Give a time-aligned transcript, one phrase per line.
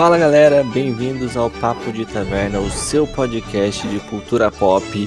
[0.00, 5.06] Fala galera, bem-vindos ao Papo de Taverna, o seu podcast de cultura pop.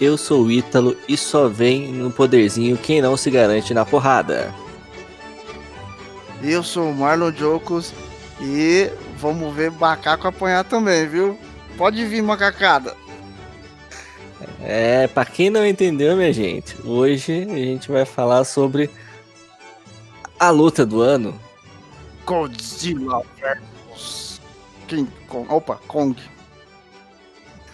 [0.00, 4.50] Eu sou o Ítalo e só vem no poderzinho quem não se garante na porrada.
[6.42, 7.92] Eu sou o Marlon Jocos
[8.40, 11.38] e vamos ver macaco apanhar também, viu?
[11.76, 12.96] Pode vir, macacada.
[14.62, 18.88] É, pra quem não entendeu, minha gente, hoje a gente vai falar sobre
[20.38, 21.38] a luta do ano.
[22.24, 23.79] Godzilla vs
[24.90, 25.46] King Kong.
[25.48, 26.20] Opa, Kong.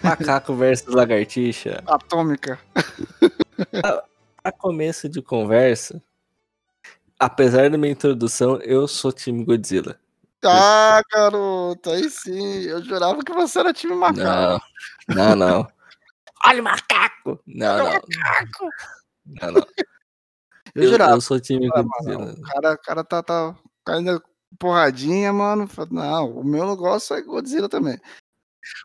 [0.03, 1.81] Macaco versus lagartixa.
[1.89, 2.59] Atômica.
[3.83, 4.03] A,
[4.43, 6.01] a começo de conversa,
[7.19, 9.99] apesar da minha introdução, eu sou time Godzilla.
[10.45, 12.61] Ah, garoto, aí sim.
[12.61, 14.63] Eu jurava que você era time macaco.
[15.09, 15.67] Não, não, não.
[16.45, 17.39] Olha o macaco!
[17.47, 18.19] Não, Olha não.
[18.19, 18.69] macaco!
[19.25, 19.67] não, não.
[20.75, 21.13] Eu, Eu, jurava.
[21.13, 22.19] eu sou time Ah, Godzilla.
[22.19, 24.21] mano, o cara, o cara tá, tá caindo
[24.59, 25.67] porradinha, mano.
[25.91, 27.99] Não, o meu negócio é Godzilla também.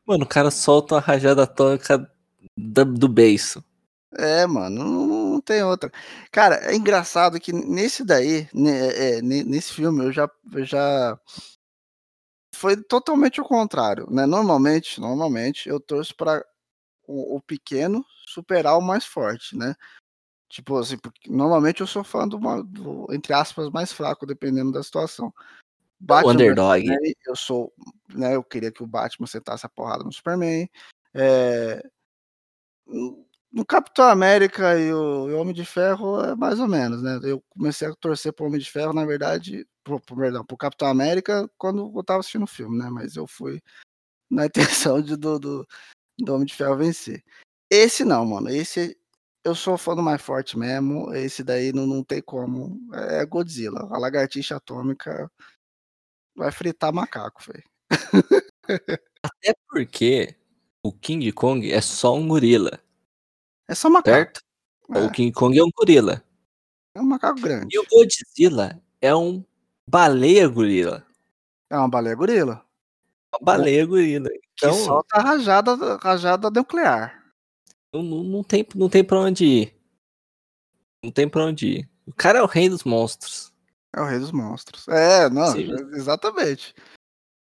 [0.06, 2.10] Mano, o cara solta uma rajada atômica
[2.56, 3.64] da- do beiço.
[4.18, 5.90] É, mano, não, não tem outra.
[6.30, 11.18] Cara, é engraçado que nesse daí, né, é, ne- nesse filme, eu já, eu já.
[12.54, 14.26] Foi totalmente o contrário, né?
[14.26, 16.44] Normalmente, normalmente, eu torço para
[17.06, 19.74] o, o pequeno superar o mais forte, né?
[20.52, 24.82] Tipo assim, porque normalmente eu sou fã do, do, entre aspas, mais fraco, dependendo da
[24.82, 25.32] situação.
[25.98, 26.82] Batman underdog.
[26.82, 27.72] Superman, eu sou,
[28.10, 28.36] né?
[28.36, 30.68] Eu queria que o Batman sentasse a porrada no Superman.
[31.14, 31.82] É,
[32.86, 37.02] no- no Capitão América e o, e o Homem de Ferro é mais ou menos,
[37.02, 37.18] né?
[37.22, 40.86] Eu comecei a torcer pro Homem de Ferro, na verdade, pro, pro, perdão, pro Capitão
[40.88, 42.90] América quando eu tava assistindo o filme, né?
[42.90, 43.62] Mas eu fui
[44.30, 44.44] na
[44.84, 45.66] intenção de, do, do,
[46.18, 47.24] do Homem de Ferro vencer.
[47.70, 48.50] Esse não, mano.
[48.50, 48.98] Esse
[49.44, 51.12] eu sou fã do mais forte mesmo.
[51.14, 52.78] Esse daí não, não tem como.
[52.94, 53.88] É Godzilla.
[53.90, 55.30] A lagartixa atômica
[56.36, 57.64] vai fritar macaco, velho.
[59.22, 60.36] Até porque
[60.82, 62.80] o King Kong é só um gorila,
[63.68, 64.16] É só macaco.
[64.16, 64.40] certo?
[64.94, 66.22] É, O King Kong é um gorila.
[66.94, 67.68] é um macaco grande.
[67.74, 69.44] E o Godzilla é um
[69.88, 71.06] baleia gorila.
[71.70, 72.64] É uma baleia gorila.
[73.32, 74.28] Uma baleia gorila.
[74.28, 77.21] Que Então, solta a rajada, rajada nuclear.
[77.92, 79.74] Não, não, tem, não tem pra onde ir.
[81.04, 81.90] Não tem pra onde ir.
[82.06, 83.52] O cara é o rei dos monstros.
[83.94, 84.88] É o rei dos monstros.
[84.88, 85.70] É, não, Sim.
[85.94, 86.74] exatamente.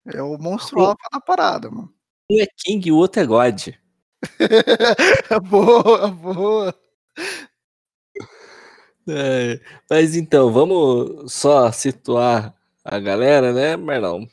[0.08, 1.94] É o monstro alfa da parada, mano.
[2.32, 3.68] Um é King e o outro é God.
[5.30, 6.76] É boa, boa.
[9.08, 14.28] É, mas então, vamos só situar a galera, né, Marlon?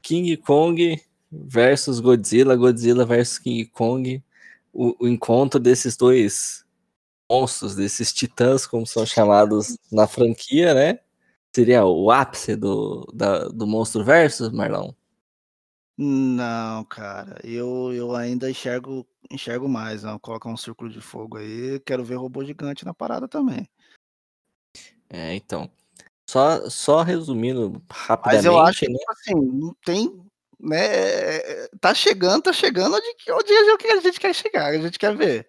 [0.00, 4.22] King Kong versus Godzilla, Godzilla versus King Kong.
[4.72, 6.64] O, o encontro desses dois
[7.30, 11.00] monstros, desses titãs, como são chamados na franquia, né?
[11.54, 14.92] Seria o ápice do, da- do monstro versus, Marlon?
[15.96, 20.02] Não, cara, eu, eu ainda enxergo, enxergo mais.
[20.02, 20.18] Não.
[20.18, 21.78] Colocar um círculo de fogo aí.
[21.80, 23.68] Quero ver robô gigante na parada também.
[25.10, 25.70] É, então.
[26.28, 28.98] Só, só resumindo rapidamente, Mas eu acho que, né?
[28.98, 30.24] tipo assim, não tem.
[30.62, 34.78] Né, tá chegando, tá chegando onde, que- onde a gente- a gente quer chegar, a
[34.78, 35.48] gente quer ver.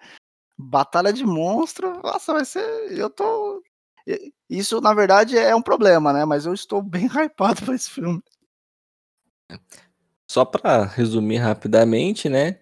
[0.58, 2.64] Batalha de monstro, nossa, vai ser.
[2.92, 3.62] Eu tô.
[4.50, 6.26] Isso, na verdade, é um problema, né?
[6.26, 8.22] Mas eu estou bem hypado pra esse filme.
[10.30, 12.60] Só para resumir rapidamente, né?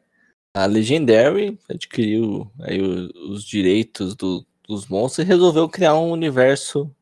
[0.54, 6.94] A Legendary adquiriu aí o- os direitos do- dos monstros e resolveu criar um universo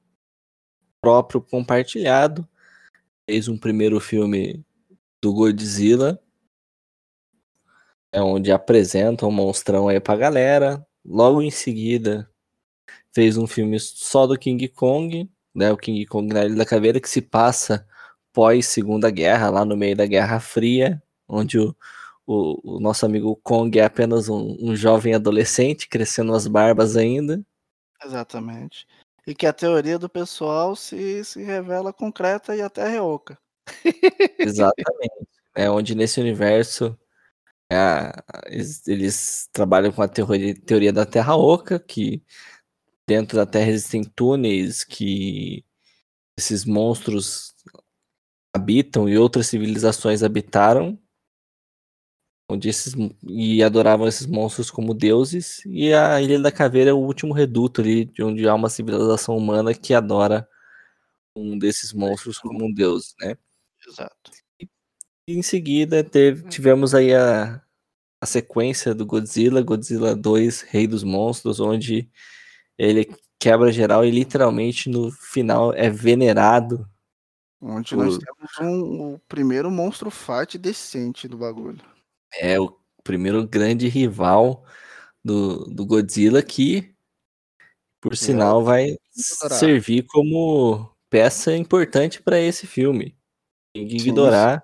[1.01, 2.47] próprio compartilhado.
[3.27, 4.63] Fez um primeiro filme
[5.21, 6.21] do Godzilla,
[8.11, 10.85] é onde apresenta o monstrão aí pra galera.
[11.05, 12.29] Logo em seguida,
[13.13, 15.71] fez um filme só do King Kong, né?
[15.71, 17.87] O King Kong na Ilha da Caveira, que se passa
[18.33, 21.75] pós Segunda Guerra, lá no meio da Guerra Fria, onde o,
[22.25, 27.43] o, o nosso amigo Kong é apenas um, um jovem adolescente, crescendo as barbas ainda.
[28.03, 28.87] Exatamente.
[29.27, 33.37] E que a teoria do pessoal se, se revela concreta e até reoca.
[34.39, 35.27] Exatamente.
[35.55, 36.97] É onde nesse universo
[37.71, 38.13] é,
[38.47, 42.23] eles, eles trabalham com a teoria, teoria da Terra Oca, que
[43.07, 45.65] dentro da Terra existem túneis que
[46.39, 47.53] esses monstros
[48.55, 50.99] habitam e outras civilizações habitaram,
[52.49, 52.93] onde esses
[53.27, 57.81] e adoravam esses monstros como deuses, e a Ilha da Caveira é o último reduto
[57.81, 60.47] ali, de onde há uma civilização humana que adora
[61.35, 63.37] um desses monstros como um deus, né?
[63.89, 64.31] Exato.
[64.59, 64.67] E
[65.27, 67.61] em seguida teve- tivemos aí a,
[68.21, 72.09] a sequência do Godzilla, Godzilla 2, Rei dos Monstros, onde
[72.77, 76.89] ele quebra geral e literalmente no final é venerado
[77.61, 81.81] Onde nós temos um, o primeiro monstro fight decente do bagulho.
[82.39, 84.65] É, o primeiro grande rival
[85.23, 86.95] do, do Godzilla que,
[87.99, 88.95] por sinal, vai
[89.57, 93.17] servir como peça importante para esse filme.
[93.79, 94.63] Tem que ignorar.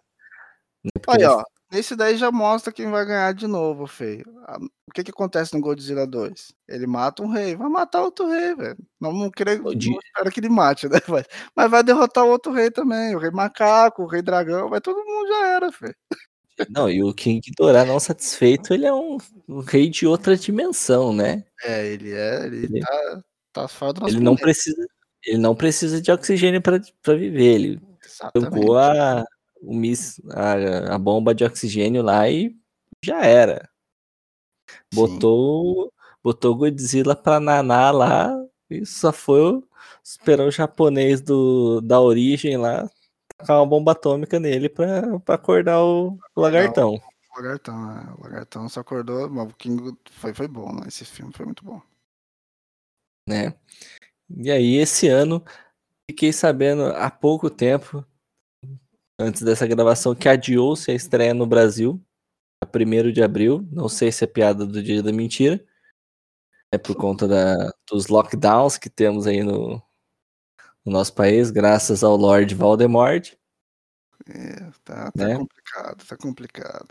[0.83, 4.25] Né, Aí, ó, esse daí já mostra quem vai ganhar de novo, feio.
[4.87, 6.53] O que que acontece no Godzilla 2?
[6.67, 8.77] Ele mata um rei, vai matar outro rei, velho.
[8.99, 10.99] Não, não, querer, não espero que ele mate, né?
[11.55, 13.15] Mas vai derrotar o outro rei também.
[13.15, 15.95] O rei macaco, o rei dragão, vai todo mundo já era, feio.
[16.69, 21.11] Não, e o King Ghidorah não satisfeito, ele é um, um, rei de outra dimensão,
[21.11, 21.43] né?
[21.61, 24.87] É, ele é, ele, ele tá, tá fora do nosso Ele não precisa,
[25.25, 26.79] ele não precisa de oxigênio para
[27.13, 27.81] viver, ele
[28.33, 29.23] tancou a,
[29.61, 32.55] o miss, a, a, bomba de oxigênio lá e
[33.03, 33.69] já era.
[34.93, 35.93] Botou,
[36.23, 38.31] botou o Godzilla pra naná lá
[38.69, 39.61] e só foi
[40.03, 42.89] esperar o japonês do, da origem lá
[43.37, 46.95] tacar uma bomba atômica nele pra, pra acordar o, o lagartão.
[46.95, 48.13] O lagartão, é.
[48.17, 49.27] O lagartão só acordou.
[49.27, 50.87] O King foi, foi bom, né?
[50.87, 51.81] Esse filme foi muito bom.
[53.27, 53.53] Né?
[54.37, 55.43] E aí, esse ano,
[56.09, 58.05] fiquei sabendo há pouco tempo,
[59.19, 62.01] antes dessa gravação, que adiou-se a estreia no Brasil,
[62.63, 63.67] a 1 de abril.
[63.71, 65.63] Não sei se é piada do dia da mentira.
[66.71, 69.81] É por conta da, dos lockdowns que temos aí no,
[70.83, 73.33] no nosso país, graças ao Lord Voldemort.
[74.27, 75.37] É, tá, tá né?
[75.37, 76.87] complicado, tá complicado.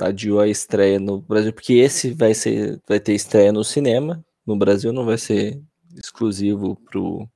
[0.00, 4.24] Adiou a estreia no Brasil, porque esse vai ser, vai ter estreia no cinema.
[4.46, 5.60] No Brasil não vai ser
[5.96, 7.28] exclusivo pro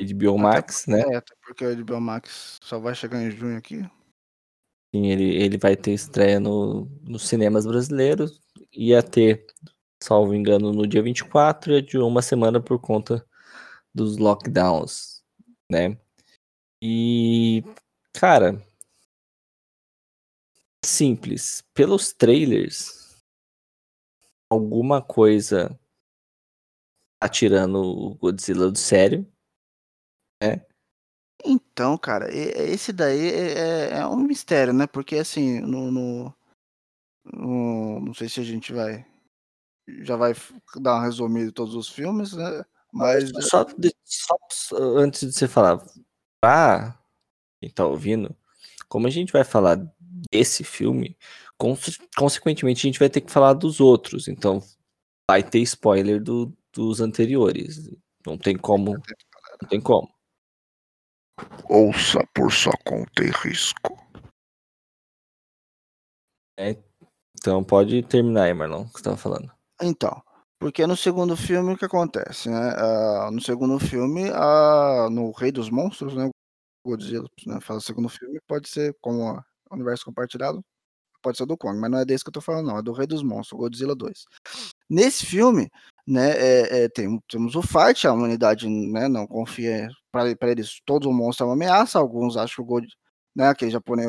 [0.00, 1.14] HBO Max, até, né?
[1.14, 3.82] É, até porque o HBO Max só vai chegar em junho aqui.
[4.94, 8.40] Sim, ele, ele vai ter estreia no, nos cinemas brasileiros.
[8.72, 9.46] Ia ter,
[10.02, 13.26] salvo engano, no dia 24 e adiou uma semana por conta
[13.94, 15.22] dos lockdowns,
[15.70, 15.98] né?
[16.82, 17.64] E,
[18.12, 18.62] cara,
[20.84, 21.62] simples.
[21.74, 23.20] Pelos trailers,
[24.50, 25.78] alguma coisa
[27.20, 29.26] tá tirando o Godzilla do sério,
[30.42, 30.64] né?
[31.44, 34.86] Então, cara, esse daí é, é, é, um mistério, né?
[34.86, 36.34] Porque assim, no, no,
[37.24, 39.06] no, não sei se a gente vai
[40.02, 40.34] já vai
[40.76, 42.64] dar uma resumida de todos os filmes, né?
[42.92, 43.30] Mas.
[43.48, 43.66] Só,
[44.08, 45.82] só antes de você falar,
[46.40, 46.98] pra
[47.60, 48.34] quem tá ouvindo,
[48.88, 49.78] como a gente vai falar
[50.30, 51.16] desse filme,
[52.16, 54.28] consequentemente a gente vai ter que falar dos outros.
[54.28, 54.62] Então
[55.30, 57.90] vai ter spoiler do, dos anteriores.
[58.26, 58.92] Não tem como.
[59.62, 60.08] Não tem como.
[61.68, 63.98] Ouça por sua conta e risco.
[66.58, 66.76] É,
[67.38, 69.52] então pode terminar aí, Marlon, o que você tava falando.
[69.80, 70.20] Então,
[70.58, 72.74] porque no segundo filme o que acontece, né?
[72.74, 76.28] Uh, no segundo filme, uh, no Rei dos Monstros, né?
[76.84, 77.60] Godzilla, né?
[77.60, 80.64] Fala segundo filme, pode ser como universo compartilhado,
[81.22, 82.92] pode ser do Kong, mas não é desse que eu tô falando, não, é do
[82.92, 84.24] Rei dos Monstros, Godzilla 2.
[84.88, 85.70] Nesse filme,
[86.06, 91.12] né, é, é, tem, temos o fight, a humanidade né, não confia, para eles, todo
[91.12, 92.94] monstro é uma ameaça, alguns acham que o Godzilla,
[93.36, 94.08] né, aquele japonês,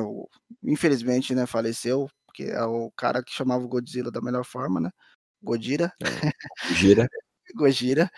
[0.63, 4.89] infelizmente, né, faleceu, porque é o cara que chamava o Godzilla da melhor forma, né,
[5.41, 5.91] Godira.
[6.01, 6.73] É.
[6.73, 7.07] Gira.
[7.55, 8.09] Gojira.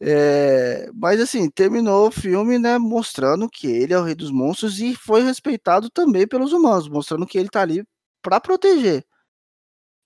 [0.00, 4.80] É, mas assim, terminou o filme, né, mostrando que ele é o rei dos monstros
[4.80, 7.84] e foi respeitado também pelos humanos, mostrando que ele tá ali
[8.22, 9.04] para proteger.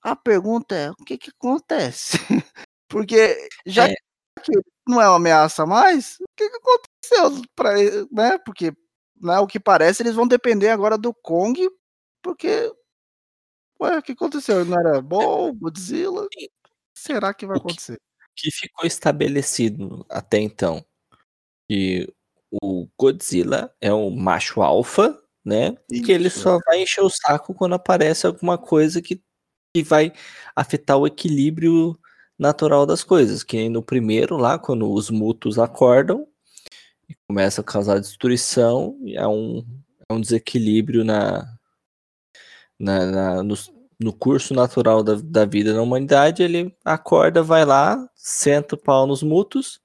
[0.04, 2.18] A pergunta é, o que que acontece?
[2.88, 3.94] Porque já é.
[4.42, 4.52] que
[4.87, 7.75] não é uma ameaça mais, o que que aconteceu para,
[8.12, 8.38] né?
[8.44, 8.73] Porque,
[9.20, 11.68] né, o que parece, eles vão depender agora do Kong,
[12.23, 12.70] porque
[13.80, 14.64] Ué, o que aconteceu?
[14.64, 16.26] Não era bom, Godzilla?
[16.96, 17.99] será que vai acontecer?
[18.37, 20.84] Que, que ficou estabelecido até então
[21.68, 22.12] que
[22.50, 25.76] o Godzilla é um macho alfa, né?
[25.90, 26.04] Isso.
[26.04, 29.23] Que ele só vai encher o saco quando aparece alguma coisa que,
[29.74, 30.12] que vai
[30.54, 31.98] afetar o equilíbrio
[32.38, 33.42] natural das coisas.
[33.42, 36.26] Que no primeiro lá, quando os mutos acordam
[37.08, 39.66] e começa a causar destruição, é um,
[40.08, 41.44] é um desequilíbrio na,
[42.78, 48.08] na, na nos, no curso natural da, da vida na humanidade, ele acorda, vai lá,
[48.14, 49.80] senta o pau nos mutos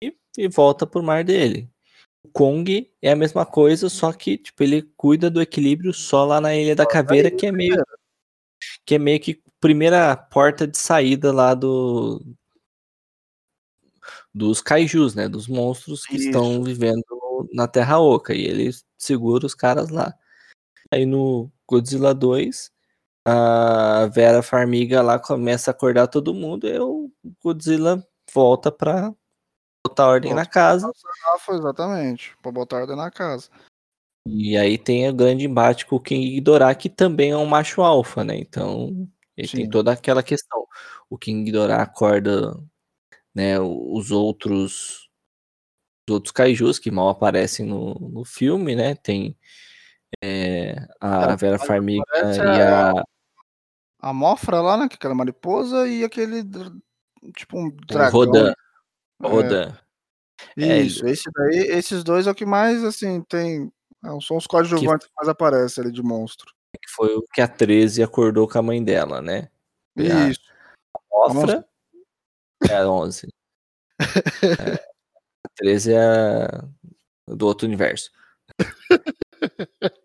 [0.00, 1.68] e, e volta pro mar dele.
[2.22, 6.40] O Kong é a mesma coisa, só que tipo, ele cuida do equilíbrio só lá
[6.40, 7.76] na Ilha da Caveira, que é meio
[8.84, 12.22] que é meio que primeira porta de saída lá do
[14.32, 16.26] dos kaijus, né, dos monstros que Isso.
[16.26, 17.04] estão vivendo
[17.52, 20.12] na Terra Oca e ele segura os caras lá.
[20.90, 22.70] Aí no Godzilla 2,
[23.26, 27.10] a Vera Farmiga lá começa a acordar todo mundo e o
[27.42, 29.14] Godzilla volta pra,
[29.86, 30.90] botar ordem na casa.
[31.40, 33.50] Foi exatamente, pra botar ordem na casa.
[34.26, 37.82] E aí tem o grande embate com o King Ghidorah, que também é um macho
[37.82, 38.36] alfa, né?
[38.36, 39.70] Então, ele tem Sim.
[39.70, 40.66] toda aquela questão.
[41.10, 42.58] O King Ghidorah acorda,
[43.34, 45.04] né, os outros
[46.08, 48.94] os outros kaijus que mal aparecem no, no filme, né?
[48.94, 49.36] Tem
[50.22, 52.92] é, a É, Vera Farmiga e a,
[54.00, 54.88] A Mofra lá, né?
[54.88, 56.44] que é Aquela mariposa e aquele.
[57.36, 58.10] Tipo um dragão.
[58.10, 58.50] Rodan.
[59.22, 59.78] É, Rodan.
[60.56, 63.72] É, Isso, esse daí, esses dois é o que mais, assim, tem.
[64.04, 66.52] É, São os coadjuvantes que mais aparecem ali de monstro.
[66.80, 69.48] que foi o que a 13 acordou com a mãe dela, né?
[69.96, 70.40] E a Isso.
[71.10, 71.66] Mofra
[72.68, 73.28] é a 11.
[74.00, 74.74] É,
[75.44, 76.64] a 13 é a
[77.28, 78.10] do outro universo.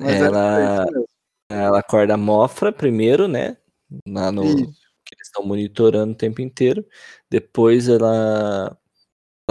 [0.00, 0.86] É Ela-.
[1.50, 3.56] Ela acorda a Mofra primeiro, né?
[4.06, 4.72] Lá no, Isso.
[5.04, 6.86] que eles estão monitorando o tempo inteiro.
[7.30, 8.78] Depois ela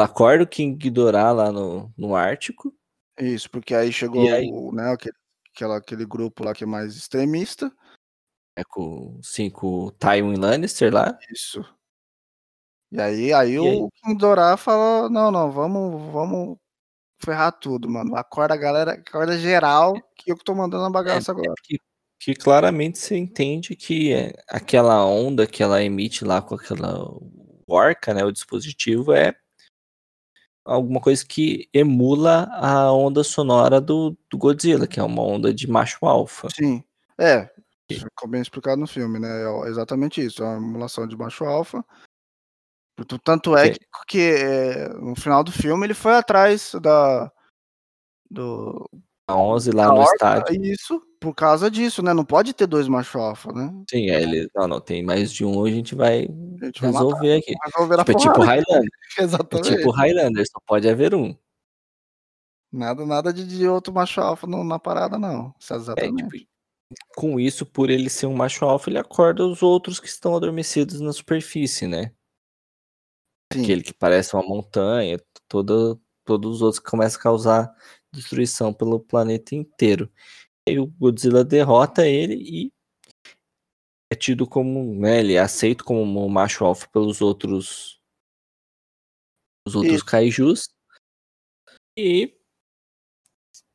[0.02, 2.74] acorda o King Ghidorah lá no, no Ártico.
[3.20, 4.50] Isso, porque aí chegou aí?
[4.52, 5.16] o, né, aquele,
[5.54, 7.72] aquela, aquele grupo lá que é mais extremista.
[8.56, 11.18] É com, sim, com o Tywin Lannister lá.
[11.32, 11.64] Isso.
[12.92, 13.90] E aí, aí E o aí?
[14.04, 16.58] King Dorá fala, não, não, vamos, vamos
[17.24, 18.16] ferrar tudo, mano.
[18.16, 21.54] Acorda a galera, acorda geral, que eu que tô mandando a bagaça agora.
[21.64, 21.78] que,
[22.20, 27.00] que claramente você entende que é, aquela onda que ela emite lá com aquela
[27.68, 29.36] orca, né, o dispositivo, é
[30.68, 35.68] alguma coisa que emula a onda sonora do, do Godzilla, que é uma onda de
[35.70, 36.50] macho alfa.
[36.54, 36.84] Sim.
[37.18, 37.50] É,
[37.90, 39.28] ficou bem explicado no filme, né?
[39.66, 41.84] É exatamente isso, é uma emulação de macho alfa.
[43.24, 47.32] Tanto- é que, que, é, no final do filme ele foi atrás da
[48.30, 48.90] do
[49.28, 50.66] A 11 lá no orca, estádio.
[50.66, 52.14] isso, por causa disso, né?
[52.14, 53.72] Não pode ter dois macho alfa, né?
[53.90, 56.28] Sim, aí ele, não, não, tem mais de um, a gente vai
[56.62, 57.54] A gente vai resolver aqui.
[57.54, 58.40] vai resolver na Tipo, é tipo.
[58.42, 58.90] Highlander.
[59.20, 59.76] É Exatamente.
[59.78, 61.36] tipo Highlander, só pode haver um.
[62.72, 65.54] Nada, nada de, de outro macho alfa no- na parada, não.
[65.60, 66.38] Isso é É, exatamente.
[66.40, 66.52] tipo,
[67.16, 71.00] com isso, por ele ser um macho alfa, ele acorda os outros que estão adormecidos
[71.02, 72.12] na superfície, né?
[73.54, 73.64] Sim.
[73.64, 77.76] Aquele que parece uma montanha, toda, todos os outros que começam a causar
[78.14, 80.12] destruição pelo planeta inteiro.
[80.68, 82.74] Aí o Godzilla derrota ele e
[84.12, 88.02] é tido como, né, ele é aceito como um macho alfa pelos outros
[89.66, 90.06] os outros Isso.
[90.06, 90.70] kaijus
[91.98, 92.38] e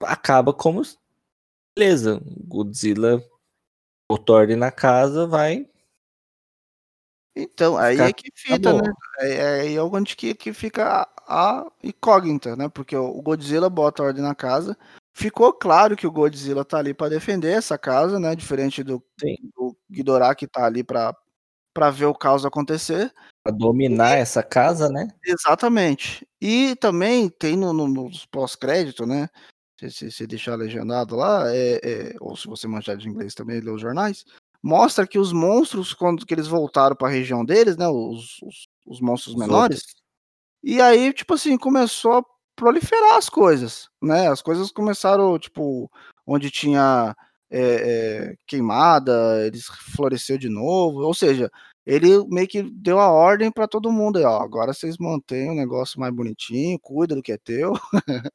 [0.02, 0.82] acaba como
[1.76, 3.22] beleza, Godzilla
[4.10, 5.66] botou ordem na casa, vai
[7.34, 8.82] Então, aí é que fita, bom.
[8.82, 8.92] né?
[9.20, 12.68] É, é aí é onde que, que fica a, a incógnita, né?
[12.68, 14.76] Porque o o Godzilla bota ordem na casa.
[15.14, 18.34] Ficou claro que o Godzilla tá ali para defender essa casa, né?
[18.34, 19.36] Diferente do, Sim.
[19.56, 21.14] do Ghidorah que tá ali para
[21.74, 23.10] para ver o caos acontecer.
[23.42, 25.08] pra dominar essa casa, né?
[25.24, 26.26] Exatamente.
[26.40, 29.28] E também tem no, no- nos pós-crédito, né?
[29.80, 33.58] Se, se, se deixar legendado lá, é, é, ou se você manjar de inglês também,
[33.60, 34.24] ler os jornais,
[34.62, 37.88] mostra que os monstros, quando que eles voltaram para a região deles, né?
[37.88, 39.94] Os, os, os monstros Os menores, outros.
[40.62, 42.24] e aí, tipo assim, começou a
[42.56, 44.28] proliferar as coisas, né?
[44.28, 45.90] As coisas começaram, tipo,
[46.26, 47.14] onde tinha
[47.50, 47.60] é,
[48.30, 51.50] é, queimada, eles floresceu de novo, ou seja,
[51.84, 55.98] ele meio que deu a ordem para todo mundo, ó, agora vocês mantêm o negócio
[56.00, 57.72] mais bonitinho, cuida do que é teu.
[57.72, 57.82] Não,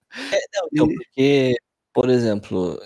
[0.71, 1.55] então, E- porque,
[1.93, 2.79] por exemplo,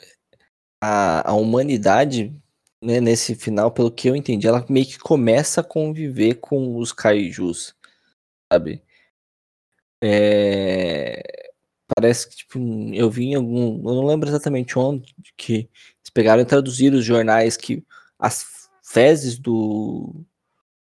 [0.81, 2.35] a, a humanidade,
[2.81, 6.91] né, nesse final, pelo que eu entendi, ela meio que começa a conviver com os
[6.93, 7.75] kaijus,
[8.51, 8.83] sabe?
[10.01, 11.21] É,
[11.95, 12.59] Parece que, tipo,
[12.93, 13.77] eu vi em algum.
[13.89, 17.83] Eu não lembro exatamente onde que eles pegaram e traduziram os jornais que
[18.17, 18.45] as
[18.83, 20.13] fezes do,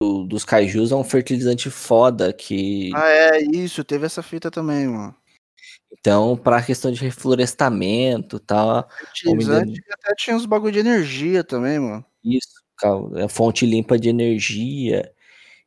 [0.02, 2.92] do- dos kaijus é um fertilizante foda que.
[2.96, 5.16] Ah, é, isso, teve essa fita também, mano.
[5.92, 10.80] Então, para a questão de reflorestamento e tal, Fertilizante e até tinha uns bagulho de
[10.80, 12.06] energia também, mano.
[12.24, 12.62] Isso,
[13.16, 15.12] é fonte limpa de energia.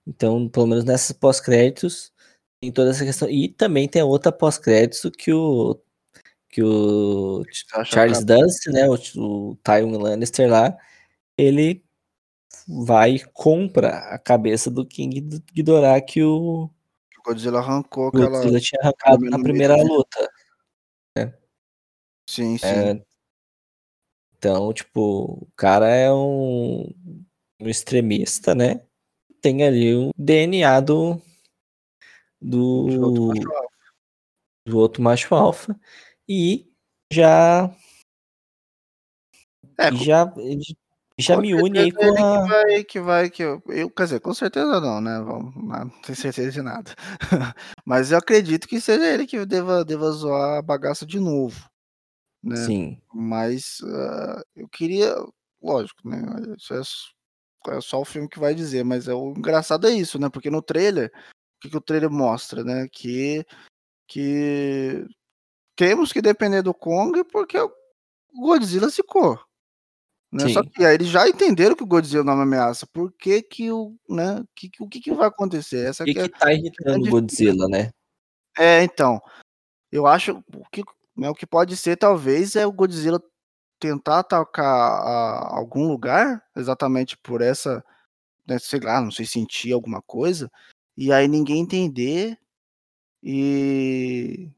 [0.06, 2.12] Então, pelo menos nessas pós-créditos,
[2.60, 3.28] tem toda essa questão.
[3.28, 5.80] E também tem a outra pós-crédito que o
[6.50, 7.44] que o
[7.84, 10.74] Charles Dance, né, o, o Tywin Lannister lá,
[11.36, 11.84] ele
[12.66, 16.70] vai e compra a cabeça do King Ghidorah que o
[17.24, 18.30] Godzilla arrancou aquela.
[18.30, 20.30] Godzilla tinha arrancado na primeira luta.
[22.28, 22.66] Sim, sim.
[22.66, 23.02] É,
[24.36, 26.92] então, tipo, o cara é um,
[27.60, 28.82] um extremista, né?
[29.40, 31.20] Tem ali o DNA do,
[32.40, 33.68] de outro do, macho alfa.
[34.66, 35.80] do outro macho alfa
[36.28, 36.70] e
[37.12, 37.74] já
[39.78, 40.32] É, e já
[41.18, 42.42] Já me une aí com a...
[42.42, 45.20] que vai, que vai, que eu, eu, quer dizer, com certeza não, né?
[45.20, 46.94] Vamos, não tenho certeza de nada.
[47.84, 51.68] Mas eu acredito que seja ele que deva, deva zoar a bagaça de novo,
[52.40, 52.54] né?
[52.54, 53.02] Sim.
[53.12, 55.12] Mas uh, eu queria,
[55.60, 56.22] lógico, né?
[56.56, 60.20] Isso é, é, só o filme que vai dizer, mas é o engraçado é isso,
[60.20, 60.28] né?
[60.28, 61.12] Porque no trailer,
[61.60, 62.88] que, que o trailer mostra, né?
[62.90, 63.44] Que
[64.06, 65.06] que
[65.76, 67.70] temos que depender do Kong porque o
[68.34, 69.38] Godzilla ficou.
[70.32, 70.48] Né?
[70.48, 72.86] Só que aí eles já entenderam que o Godzilla não é uma ameaça.
[72.86, 75.86] Por que que o, né, que, o que, que vai acontecer?
[75.86, 77.90] Essa o que, que, é, tá irritando o Godzilla, né?
[78.58, 79.20] É, então,
[79.90, 80.82] eu acho que
[81.16, 83.22] né, o que pode ser talvez é o Godzilla
[83.78, 87.84] tentar atacar a, algum lugar, exatamente por essa,
[88.46, 90.50] né, sei lá, não sei, sentir alguma coisa,
[90.98, 92.36] e aí ninguém entender
[93.22, 94.50] e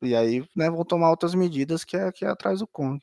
[0.00, 3.00] e aí, né, vão tomar outras medidas que é, que é atrás do Kong.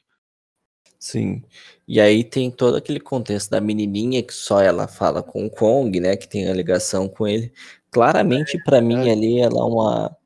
[1.00, 1.44] Sim.
[1.88, 6.00] E aí tem todo aquele contexto da menininha que só ela fala com o Kong,
[6.00, 7.51] né, que tem a ligação com ele.
[7.92, 9.12] Claramente é, para mim é.
[9.12, 10.18] ali ela é uma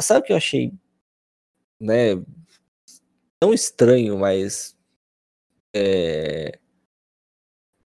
[0.00, 0.72] Sabe o que eu achei,
[1.80, 2.14] né,
[3.40, 4.76] tão estranho, mas
[5.74, 6.58] é...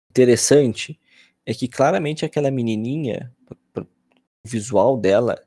[0.10, 1.00] interessante
[1.46, 3.34] é que claramente aquela menininha,
[3.76, 3.86] o
[4.46, 5.42] visual dela,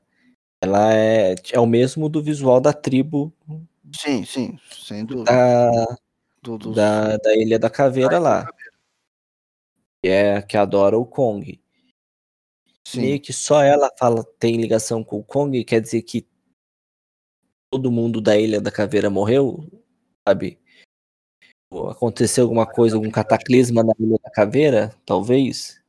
[0.60, 3.32] ela é, é o mesmo do visual da tribo.
[3.94, 5.32] Sim, sim, sem dúvida.
[5.32, 5.98] Da,
[6.42, 8.46] do, da, da Ilha da Caveira lá.
[10.02, 11.60] Que é que adora o Kong.
[12.86, 13.00] Sim.
[13.00, 16.26] Meio que só ela fala tem ligação com o Kong, quer dizer que
[17.70, 19.68] todo mundo da Ilha da Caveira morreu,
[20.26, 20.58] sabe?
[21.90, 25.82] Aconteceu alguma coisa, algum cataclisma na Ilha da Caveira, talvez.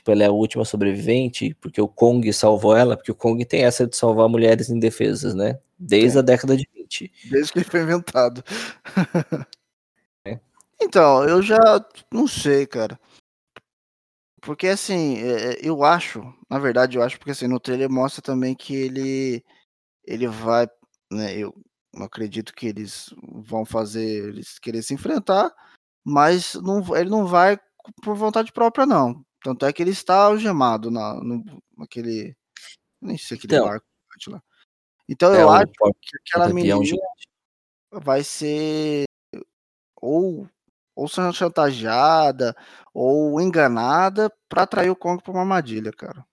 [0.00, 3.64] Tipo, ela é a última sobrevivente, porque o Kong salvou ela, porque o Kong tem
[3.64, 5.60] essa de salvar mulheres indefesas, né?
[5.78, 6.20] Desde é.
[6.20, 7.12] a década de 20.
[7.30, 8.42] Desde que ele foi inventado.
[10.26, 10.40] é.
[10.80, 11.58] Então, eu já
[12.10, 12.98] não sei, cara.
[14.40, 18.54] Porque assim, é, eu acho, na verdade, eu acho, porque assim, no trailer mostra também
[18.54, 19.44] que ele
[20.06, 20.66] ele vai,
[21.12, 21.54] né, eu
[21.96, 25.54] acredito que eles vão fazer eles querer se enfrentar,
[26.02, 27.58] mas não, ele não vai
[28.02, 29.22] por vontade própria, não.
[29.42, 31.44] Tanto é que ele está algemado na, no,
[31.76, 32.36] naquele.
[33.00, 33.86] Nem sei aquele então, barco
[34.28, 34.42] lá.
[35.08, 36.78] Então é, eu acho que aquela menina
[37.90, 39.04] vai ser
[40.00, 40.48] ou,
[40.94, 42.54] ou sendo chantageada
[42.94, 46.24] ou enganada para atrair o Kong para uma armadilha, cara.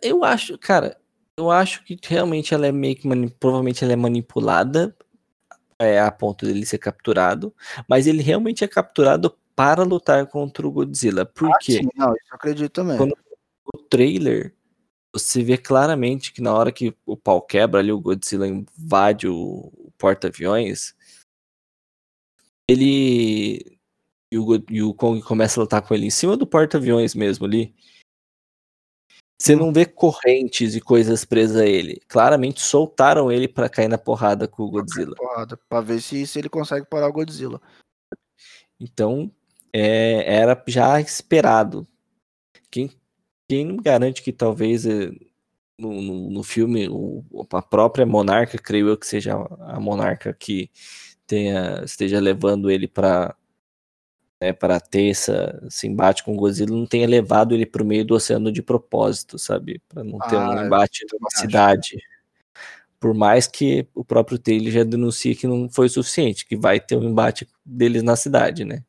[0.00, 1.00] Eu acho, cara,
[1.36, 4.96] eu acho que realmente ela é meio que provavelmente ela é manipulada
[5.78, 7.54] é, a ponto dele ser capturado,
[7.88, 11.24] mas ele realmente é capturado para lutar contra o Godzilla.
[11.24, 11.58] Por ah,
[11.96, 12.96] não, isso eu acredito também.
[12.96, 13.16] Quando
[13.72, 14.54] o trailer,
[15.12, 19.70] você vê claramente que na hora que o pau quebra ali, o Godzilla invade o,
[19.74, 20.94] o porta-aviões,
[22.68, 23.78] ele
[24.32, 27.44] e o, e o Kong começa a lutar com ele em cima do porta-aviões mesmo
[27.44, 27.74] ali.
[29.38, 32.00] Você não vê correntes e coisas presas a ele.
[32.08, 35.16] Claramente soltaram ele para cair na porrada com o Godzilla.
[35.16, 37.60] Porrada, pra ver se, se ele consegue parar o Godzilla.
[38.80, 39.30] Então,
[39.72, 41.86] é, era já esperado.
[42.70, 42.90] Quem,
[43.48, 45.10] quem não garante que talvez eh,
[45.78, 50.70] no, no, no, filme o, a própria monarca, creio eu que seja a monarca que
[51.26, 53.36] tenha, esteja levando ele para
[54.42, 57.86] né, para ter essa, esse embate com o Godzilla, não tenha levado ele para o
[57.86, 59.80] meio do oceano de propósito, sabe?
[59.88, 61.96] Para não ter ah, um embate numa cidade.
[62.98, 66.96] Por mais que o próprio Taylor já denuncie que não foi suficiente, que vai ter
[66.96, 68.82] um embate deles na cidade, né?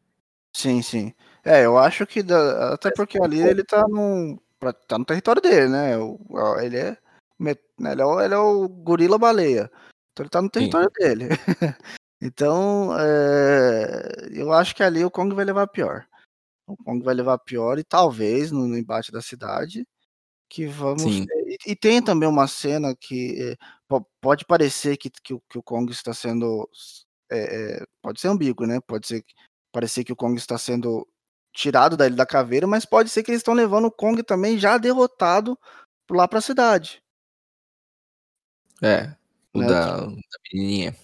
[0.55, 1.13] Sim, sim.
[1.43, 2.23] É, eu acho que
[2.71, 4.39] até porque ali ele tá no,
[4.87, 5.91] tá no território dele, né?
[6.61, 6.97] Ele é,
[7.39, 9.69] né, ele é, o, ele é o gorila baleia.
[10.11, 11.03] Então ele tá no território sim.
[11.03, 11.29] dele.
[12.21, 16.05] então, é, eu acho que ali o Kong vai levar pior.
[16.67, 19.85] O Kong vai levar pior e talvez no, no embate da cidade
[20.49, 21.25] que vamos e,
[21.65, 23.57] e, tem também uma cena que é,
[24.21, 26.69] pode parecer que, que, que, o Kong está sendo
[27.31, 28.79] é, é, pode ser ambíguo, né?
[28.85, 29.25] Pode ser
[29.73, 31.05] parecer que o Kong está sendo
[31.51, 34.57] tirado da Ilha da Caveira, mas pode ser que eles estão levando o Kong também
[34.57, 35.59] já derrotado
[36.09, 37.03] lá para a cidade.
[38.81, 39.13] É,
[39.53, 39.67] o né?
[39.67, 40.15] da, da
[40.51, 40.95] menininha.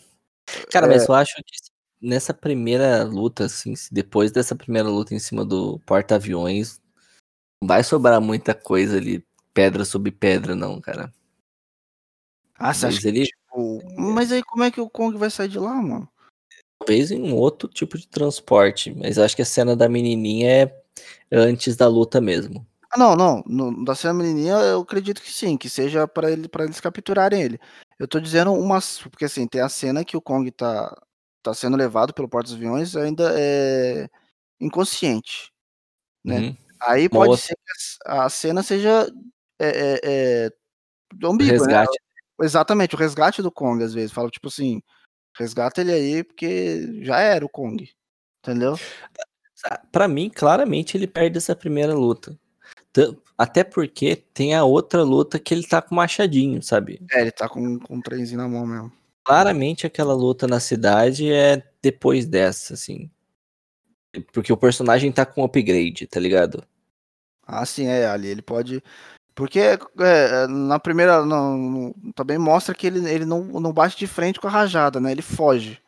[0.72, 0.90] Cara, é...
[0.90, 1.70] mas eu acho que
[2.02, 6.80] nessa primeira luta, assim, depois dessa primeira luta em cima do porta-aviões,
[7.62, 11.14] não vai sobrar muita coisa ali, pedra sobre pedra, não, cara.
[12.56, 13.26] Ah, você mas acha ele...
[13.26, 13.82] que, tipo...
[13.98, 16.10] Mas aí como é que o Kong vai sair de lá, mano?
[16.80, 20.82] Talvez em um outro tipo de transporte, mas acho que a cena da menininha é
[21.32, 22.66] antes da luta mesmo.
[22.92, 23.44] Ah, não, não.
[23.46, 26.80] No, da cena da menininha eu acredito que sim, que seja para ele, para eles
[26.80, 27.60] capturarem ele.
[28.00, 28.80] Eu tô dizendo uma.
[29.12, 30.96] Porque assim, tem a cena que o Kong tá,
[31.44, 34.08] tá sendo levado pelo porta-aviões, ainda é.
[34.60, 35.52] inconsciente,
[36.24, 36.40] né?
[36.40, 36.58] Uhum.
[36.82, 37.46] Aí pode outra...
[37.46, 37.72] ser que
[38.06, 39.08] a cena seja
[39.60, 40.50] é, é, é
[41.24, 41.58] ambígua, né?
[41.58, 41.92] resgate.
[42.40, 42.46] Né?
[42.46, 44.12] Exatamente, o resgate do Kong, às vezes.
[44.12, 44.82] Fala, tipo assim,
[45.40, 47.90] resgata ele aí porque já era o Kong,
[48.44, 48.76] entendeu?
[49.92, 52.38] Para mim, claramente, ele perde essa primeira luta.
[53.38, 57.02] Até porque tem a outra luta que ele tá com machadinho, sabe?
[57.12, 58.92] É, ele tá com, com um trenzinho na mão mesmo.
[59.24, 63.10] Claramente aquela luta na cidade é depois dessa, assim.
[64.34, 66.66] Porque o personagem tá com upgrade, tá ligado?
[67.46, 68.84] Ah, sim, é, ali ele pode.
[69.40, 71.26] Porque é, na primeira.
[71.26, 75.14] Não, também mostra que ele, ele não, não bate de frente com a rajada, né?
[75.14, 75.82] Ele foge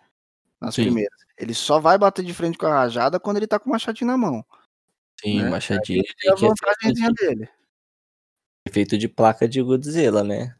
[0.61, 0.83] nas sim.
[0.83, 1.19] primeiras.
[1.37, 4.09] Ele só vai bater de frente com a rajada quando ele tá com o machadinho
[4.09, 4.45] na mão.
[5.19, 5.49] Sim, né?
[5.49, 6.01] machadinho.
[6.23, 7.49] É a vantagemzinha dele.
[8.65, 10.55] Efeito de placa de Godzilla, né?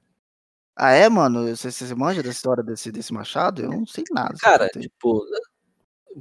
[0.75, 1.47] Ah, é, mano?
[1.47, 3.61] Você, você manja da história desse, desse machado?
[3.61, 4.35] Eu não sei nada.
[4.37, 5.25] Cara, tipo,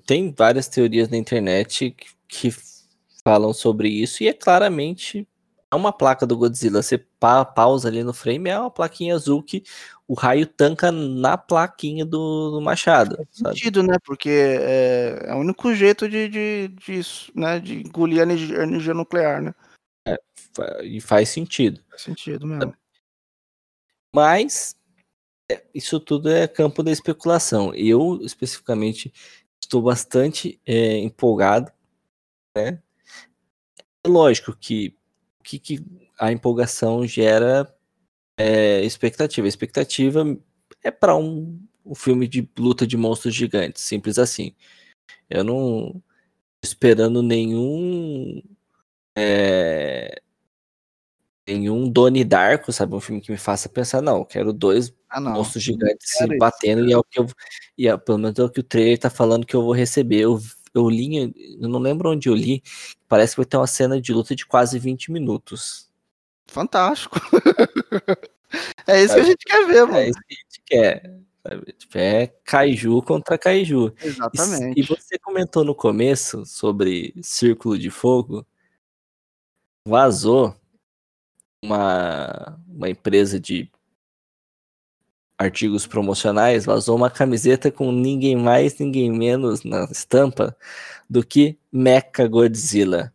[0.07, 2.57] tem várias teorias na internet que, que
[3.25, 5.27] falam sobre isso e é claramente
[5.77, 6.83] uma placa do Godzilla.
[6.83, 9.63] Você pa pausa ali no frame, é uma plaquinha azul que
[10.07, 13.17] o raio tanca na plaquinha do, do machado.
[13.17, 13.55] Faz sabe?
[13.57, 13.97] sentido, né?
[14.05, 17.61] Porque é, é, o único jeito de, de, disso, né?
[17.61, 19.55] De engolir a energia, energia nuclear, né?
[20.09, 20.19] É,
[20.85, 21.81] e faz sentido.
[21.89, 22.75] Faz sentido mesmo.
[24.13, 24.75] Mas
[25.51, 27.73] é, isso tudo é campo da especulação.
[27.75, 29.13] Eu, especificamente,
[29.63, 31.71] estou bastante é, empolgado,
[32.57, 32.83] né?
[34.05, 34.97] É lógico que
[35.59, 35.85] que, que
[36.19, 37.73] a empolgação gera
[38.39, 39.47] é, expectativa.
[39.47, 40.25] A expectativa
[40.83, 44.55] é para um, um filme de luta de monstros gigantes, simples assim.
[45.29, 46.03] Eu não
[46.63, 48.43] esperando nenhum
[49.17, 50.21] é,
[51.47, 55.33] nenhum Doni Darko, sabe, um filme que me faça pensar, não, quero dois ah, não.
[55.33, 56.91] monstros gigantes se batendo isso.
[56.91, 57.27] e é o que eu
[57.77, 60.21] e é, pelo menos é o que o trailer tá falando que eu vou receber.
[60.21, 60.39] Eu,
[60.75, 62.63] eu li, eu não lembro onde eu li,
[63.11, 65.91] parece que vai ter uma cena de luta de quase 20 minutos.
[66.47, 67.19] Fantástico.
[68.87, 69.21] é isso sabe?
[69.21, 69.97] que a gente quer ver, mano.
[69.97, 71.21] É isso que a gente quer.
[71.43, 71.73] Sabe?
[71.73, 73.93] Tipo, é Kaiju contra Kaiju.
[74.01, 74.79] Exatamente.
[74.79, 78.47] E, e você comentou no começo sobre Círculo de Fogo.
[79.85, 80.55] Vazou
[81.65, 83.69] uma, uma empresa de
[85.41, 90.55] artigos promocionais vazou uma camiseta com ninguém mais, ninguém menos na estampa
[91.09, 93.11] do que Mecha Godzilla.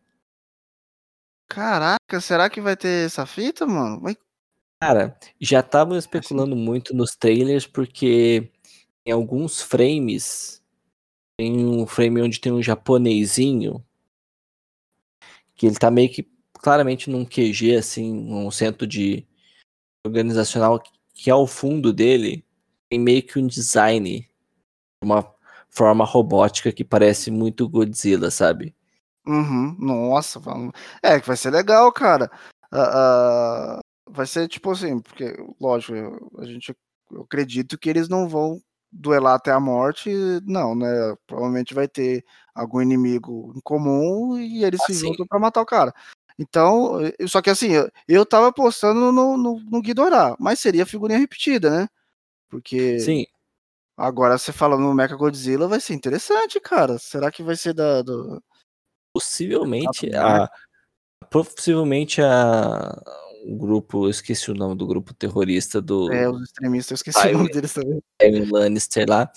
[1.48, 4.02] Caraca, será que vai ter essa fita, mano?
[4.02, 4.18] Vai...
[4.82, 8.52] Cara, já estavam especulando muito nos trailers porque
[9.06, 10.64] em alguns frames
[11.38, 13.86] tem um frame onde tem um japonesinho
[15.54, 19.28] que ele tá meio que claramente num QG, assim, um centro de
[20.04, 20.82] organizacional
[21.16, 22.46] que ao fundo dele
[22.90, 24.30] tem meio que um design,
[25.02, 25.26] uma
[25.70, 28.76] forma robótica que parece muito Godzilla, sabe?
[29.26, 30.40] Uhum, nossa,
[31.02, 32.30] é que vai ser legal, cara.
[32.72, 35.94] Uh, uh, vai ser tipo assim, porque, lógico,
[36.38, 36.76] a gente,
[37.12, 40.10] eu acredito que eles não vão duelar até a morte,
[40.46, 40.88] não, né?
[41.26, 42.24] Provavelmente vai ter
[42.54, 45.94] algum inimigo em comum e eles ah, se juntam para matar o cara.
[46.38, 47.72] Então, só que assim,
[48.08, 51.90] eu tava apostando no, no, no Ghidorah, mas seria figurinha repetida, né?
[52.50, 53.00] Porque.
[53.00, 53.26] Sim.
[53.98, 56.98] Agora você falando no Mecha Godzilla vai ser interessante, cara.
[56.98, 58.02] Será que vai ser da.
[58.02, 58.44] Do...
[59.14, 60.50] Possivelmente a.
[61.30, 63.02] Possivelmente a.
[63.48, 66.12] O grupo, eu esqueci o nome do grupo terrorista do.
[66.12, 68.02] É, os extremistas, eu esqueci o nome deles também.
[68.20, 69.32] Kevin Lannister lá.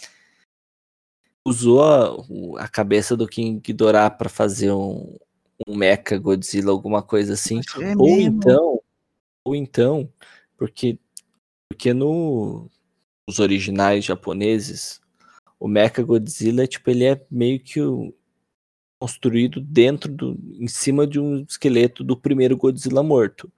[1.47, 5.17] Usou a, a cabeça do King Ghidorah para fazer um,
[5.67, 7.61] um Mecha Godzilla, alguma coisa assim.
[7.81, 8.37] É ou mesmo.
[8.37, 8.81] então,
[9.45, 10.13] ou então,
[10.57, 10.99] porque
[11.69, 12.71] porque no
[13.29, 15.01] os originais japoneses,
[15.61, 18.15] o Mecha Godzilla, tipo, ele é meio que o,
[18.99, 23.53] construído dentro do em cima de um esqueleto do primeiro Godzilla morto.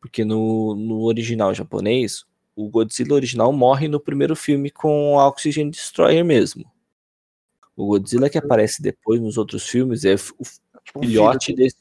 [0.00, 2.24] Porque no, no original japonês,
[2.56, 6.64] o Godzilla original morre no primeiro filme com o Oxygen Destroyer mesmo.
[7.76, 10.44] O Godzilla que aparece depois nos outros filmes é o
[10.84, 11.58] Tipo, filhote filho.
[11.58, 11.76] desse.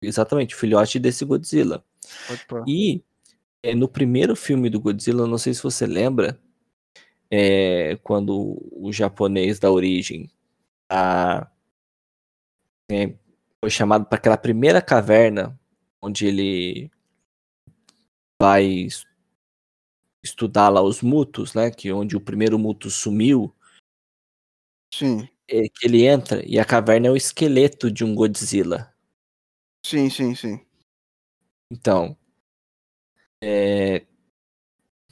[0.00, 1.84] Exatamente, filhote desse Godzilla.
[2.66, 3.02] E
[3.62, 6.38] é, no primeiro filme do Godzilla, não sei se você lembra,
[7.30, 10.30] é, quando o japonês da origem
[10.88, 11.50] a,
[12.90, 13.14] é,
[13.60, 15.58] foi chamado para aquela primeira caverna
[16.00, 16.90] onde ele
[18.40, 18.86] vai
[20.22, 21.70] estudar lá os mutos, né?
[21.70, 23.54] Que onde o primeiro muto sumiu.
[24.92, 25.28] Sim.
[25.48, 28.92] É, que ele entra e a caverna é o esqueleto de um Godzilla.
[29.84, 30.66] Sim, sim, sim.
[31.70, 32.16] Então,
[33.42, 34.04] é,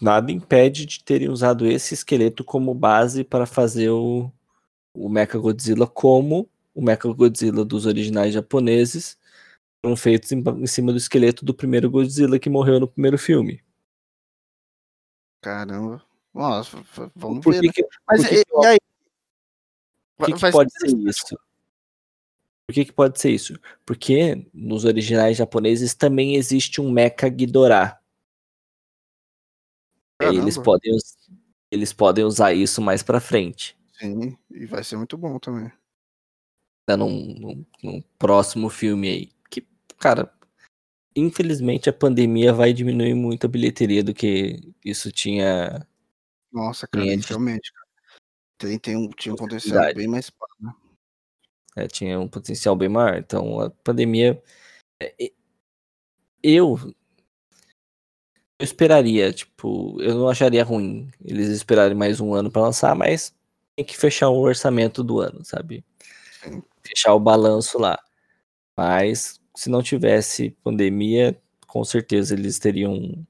[0.01, 4.31] nada impede de terem usado esse esqueleto como base para fazer o,
[4.92, 9.16] o Mecha Godzilla como o Mechagodzilla dos originais japoneses
[9.85, 13.62] foram feitos em, em cima do esqueleto do primeiro Godzilla que morreu no primeiro filme.
[15.40, 16.03] Caramba.
[16.33, 16.83] Nossa,
[17.14, 17.70] vamos Por ver.
[17.70, 17.88] que né?
[18.09, 18.79] Mas e, que e aí?
[20.16, 21.37] Por que, que pode ser isso?
[22.66, 23.59] Por que, que pode ser isso?
[23.85, 28.00] Porque nos originais japoneses também existe um Mecha Ghidorah.
[30.22, 30.62] E aí eles Caramba.
[30.64, 30.96] podem,
[31.70, 33.77] eles podem usar isso mais pra frente.
[33.92, 35.70] Sim, e vai ser muito bom também.
[36.88, 39.33] Né, num, num- num próximo filme aí.
[39.50, 39.66] Que,
[39.98, 40.33] cara,
[41.14, 45.87] infelizmente a pandemia vai diminuir muito a bilheteria do que isso tinha.
[46.53, 47.72] Nossa, cara, realmente.
[47.72, 47.84] cara.
[48.59, 50.73] Tem, tem um, tinha um potencial bem mais né?
[51.77, 53.17] é, tinha um potencial bem maior.
[53.19, 54.40] Então a pandemia.
[55.01, 55.33] é,
[56.43, 56.79] Eu.
[58.59, 63.35] Eu esperaria, tipo, eu não acharia ruim eles esperarem mais um ano pra lançar, mas
[63.77, 65.85] tem que fechar o orçamento do ano, sabe?
[66.43, 66.62] Sim.
[66.87, 67.99] Fechar o balanço lá.
[68.77, 71.37] Mas se não tivesse pandemia,
[71.67, 73.27] com certeza eles teriam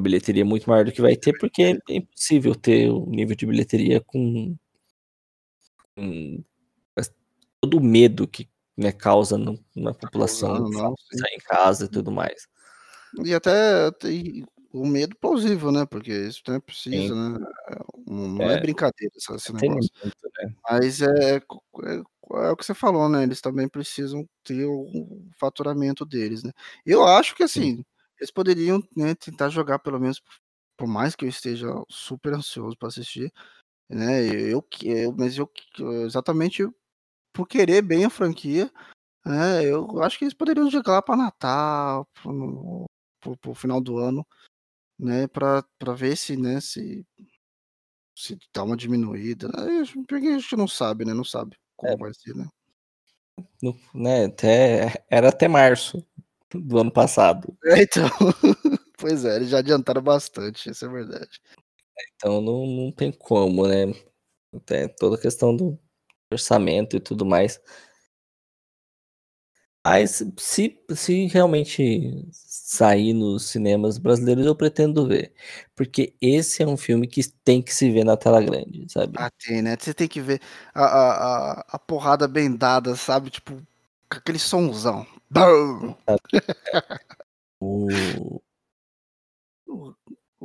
[0.00, 4.00] bilheteria muito maior do que vai ter, porque é impossível ter o nível de bilheteria
[4.00, 4.56] com,
[5.96, 6.42] com
[7.60, 11.18] todo o medo que né, causa no- na população não, sim.
[11.18, 12.48] sair em casa e tudo mais.
[13.24, 13.90] E até
[14.72, 15.84] o medo plausível, né?
[15.84, 17.38] Porque isso também precisa, né?
[18.06, 18.60] Não, não é, É.
[18.60, 19.90] brincadeira esse, esse Tem negócio.
[20.02, 20.54] muito, né?
[20.70, 23.22] Mas é, é, é o que você falou, né?
[23.24, 24.86] Eles também precisam ter o
[25.38, 26.52] faturamento deles, né?
[26.86, 27.84] Eu acho que assim,
[28.20, 30.20] eles poderiam né, tentar jogar pelo menos,
[30.76, 33.32] por mais que eu esteja super ansioso para assistir,
[33.88, 34.24] né?
[34.26, 35.50] Eu, eu, mas eu
[36.04, 36.66] exatamente
[37.32, 38.70] por querer bem a franquia,
[39.24, 39.64] né?
[39.64, 42.86] Eu acho que eles poderiam jogar lá para Natal, pro,
[43.20, 44.26] pro, pro final do ano,
[44.98, 45.26] né?
[45.28, 45.64] Para
[45.96, 46.60] ver se, né?
[46.60, 47.04] Se
[48.16, 49.82] se dá uma diminuída, né?
[50.06, 51.14] Porque a gente não sabe, né?
[51.14, 51.96] Não sabe como É.
[51.96, 52.46] vai ser, né?
[53.62, 56.04] No- né, até, era até março
[56.54, 57.56] do ano passado.
[57.64, 58.08] É, então.
[58.98, 61.40] pois é, eles já adiantaram bastante, isso é verdade.
[62.16, 63.92] Então não, não tem como, né?
[64.54, 65.78] Até toda a questão do
[66.32, 67.60] orçamento e tudo mais.
[69.84, 75.32] Mas se, se realmente sair nos cinemas brasileiros, eu pretendo ver.
[75.74, 79.14] Porque esse é um filme que tem que se ver na tela grande, sabe?
[79.16, 79.76] Ah, tem, né?
[79.78, 80.40] Você tem que ver
[80.74, 83.30] a, a, a, porrada bem dada, sabe?
[83.30, 83.54] Tipo,
[84.10, 85.06] com aquele sonzão.
[85.30, 85.94] Bum!
[87.60, 87.88] O,
[89.66, 89.94] O-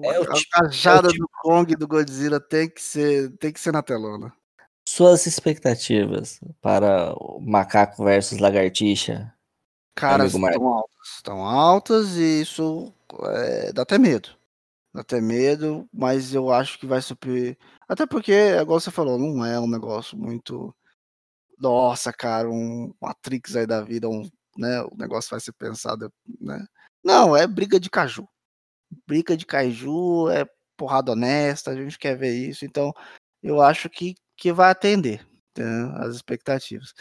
[0.04, 3.32] É o a tipo- cajada é tipo- do Kong e do Godzilla tem que ser,
[3.38, 4.34] tem que ser na telona.
[4.88, 9.34] suas expectativas para o Macaco versus Lagartixa?
[9.96, 10.58] Cara, amigo Marco.
[10.58, 11.08] estão altas.
[11.16, 12.94] Estão altas e isso
[13.24, 14.30] é, dá até medo.
[14.94, 17.58] Dá até medo, mas eu acho que vai super.
[17.88, 20.76] Até porque, igual você falou, não é um negócio muito.
[21.58, 24.82] Nossa, cara, um Matrix aí da vida, um, né?
[24.84, 26.66] O negócio vai ser pensado, né?
[27.04, 28.28] Não, é briga de caju.
[29.08, 30.46] Briga de caju, é
[30.78, 32.66] porrada honesta, a gente quer ver isso.
[32.66, 32.94] Então,
[33.44, 35.26] eu acho que, que vai atender
[35.58, 35.66] né,
[35.98, 36.94] as expectativas.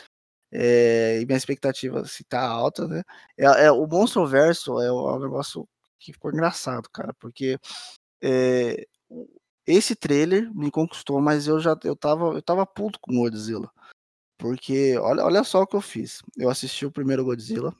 [0.53, 3.03] É, e minha expectativa assim, tá alta, né?
[3.37, 7.59] É, é, o Monstro Verso é é um negócio que ficou engraçado, cara, porque
[8.23, 8.87] é,
[9.67, 13.71] esse trailer me conquistou, mas eu já eu tava, eu tava puto com o Godzilla.
[14.38, 16.23] Porque olha, olha só o que eu fiz.
[16.37, 17.75] Eu assisti o primeiro Godzilla.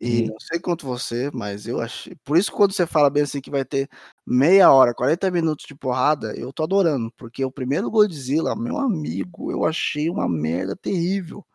[0.00, 0.26] E Uhum.
[0.28, 2.14] não sei quanto você, mas eu achei.
[2.24, 3.88] Por isso, quando você fala bem assim que vai ter
[4.26, 7.12] meia hora, 40 minutos de porrada, eu tô adorando.
[7.16, 11.46] Porque o primeiro Godzilla, meu amigo, eu achei uma merda terrível.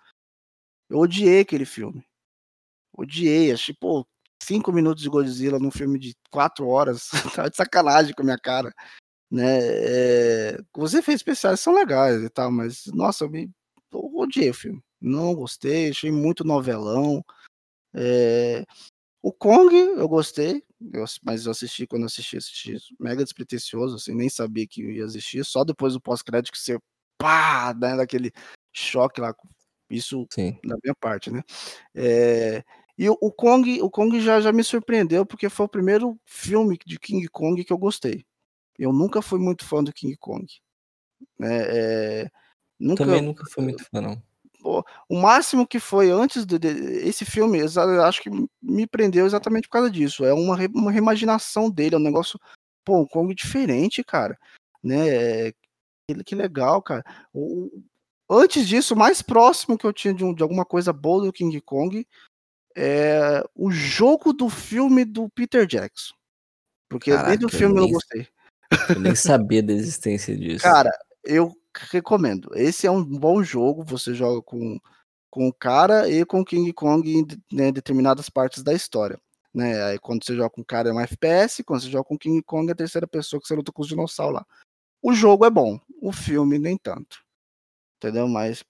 [0.89, 2.03] Eu odiei aquele filme.
[2.93, 3.51] Odiei.
[3.51, 4.05] Achei, pô,
[4.41, 7.09] cinco minutos de Godzilla num filme de quatro horas.
[7.35, 8.73] tá de sacanagem com a minha cara.
[9.31, 9.59] Né?
[9.61, 13.51] É, os efeitos especiais são legais e tal, mas, nossa, eu, me,
[13.91, 14.81] eu odiei o filme.
[14.99, 17.23] Não gostei, achei muito novelão.
[17.93, 18.65] É,
[19.21, 20.63] o Kong eu gostei,
[20.93, 25.03] eu mas eu assisti quando eu assisti, assisti mega despretensioso, assim, nem sabia que ia
[25.03, 26.79] existir, só depois do pós-crédito que você
[27.17, 28.31] pá, né, daquele
[28.73, 29.33] choque lá,
[29.89, 30.57] isso Sim.
[30.63, 31.41] da minha parte, né?
[31.95, 32.63] É,
[32.97, 36.77] e o, o Kong, o Kong já, já me surpreendeu porque foi o primeiro filme
[36.85, 38.25] de King Kong que eu gostei.
[38.79, 40.47] Eu nunca fui muito fã do King Kong,
[41.37, 41.49] né?
[42.23, 42.31] É,
[42.79, 44.23] nunca, Também nunca fui muito fã, não.
[45.09, 46.71] o máximo que foi antes de, de-
[47.25, 48.29] filme, eu acho que
[48.61, 50.23] me prendeu exatamente por causa disso.
[50.25, 52.39] É uma, uma reimaginação dele, é um negócio,
[52.85, 54.37] pô, um Kong diferente, cara,
[54.83, 55.47] né?
[55.47, 55.53] É,
[56.07, 57.03] Que, que legal, cara.
[57.33, 57.65] O-
[58.27, 61.25] o- antes disso, o mais próximo que eu tinha de, um- de alguma coisa boa
[61.25, 62.07] do King Kong
[62.75, 66.13] é o jogo do filme do Peter Jackson.
[66.89, 68.27] Porque Caraca, do eu filme eu não gostei.
[68.89, 70.63] Eu nem sabia da existência disso.
[70.63, 70.91] Cara,
[71.23, 71.53] eu,
[71.91, 72.49] recomendo.
[72.55, 74.79] Esse é um bom jogo, você joga com,
[75.29, 79.19] com o cara e com King Kong em né, determinadas partes da história.
[79.53, 79.81] Né?
[79.83, 82.41] Aí quando você joga com o cara é um FPS, quando você joga com King
[82.43, 84.45] Kong é a terceira pessoa que você luta com os dinossauros lá.
[85.01, 87.23] O jogo é bom, o filme nem tanto.
[87.97, 88.27] Entendeu?
[88.27, 88.63] Mas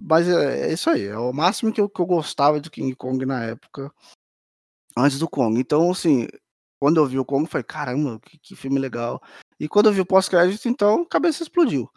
[0.00, 2.94] mas é, é isso aí, é o máximo que eu, que eu gostava do King
[2.94, 3.92] Kong na época,
[4.96, 5.58] antes do Kong.
[5.58, 6.28] Então, assim,
[6.82, 9.22] quando eu vi o Kong, eu falei, caramba, que, que filme legal.
[9.60, 11.88] E quando eu vi o pós-crédito, então, a cabeça explodiu.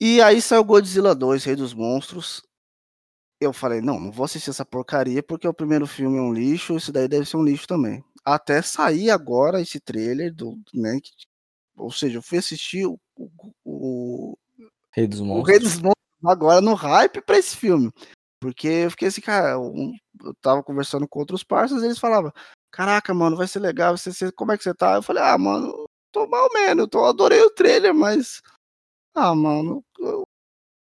[0.00, 2.44] E aí saiu Godzilla 2, Rei dos Monstros.
[3.40, 6.76] Eu falei, não, não vou assistir essa porcaria, porque o primeiro filme é um lixo,
[6.76, 8.04] esse daí deve ser um lixo também.
[8.24, 11.10] Até sair agora esse trailer do, né, que,
[11.76, 14.38] ou seja, eu fui assistir o, o, o
[14.92, 15.42] Rei dos Monstros.
[15.42, 17.90] O Rei dos Monstros agora no hype pra esse filme.
[18.40, 19.74] Porque eu fiquei assim, cara, eu,
[20.22, 22.32] eu tava conversando com outros parceiros, eles falavam,
[22.70, 24.94] caraca, mano, vai ser legal, você, você, como é que você tá?
[24.96, 28.40] Eu falei, ah, mano, tô mal menos, eu adorei o trailer, mas.
[29.14, 30.24] Ah, mano, eu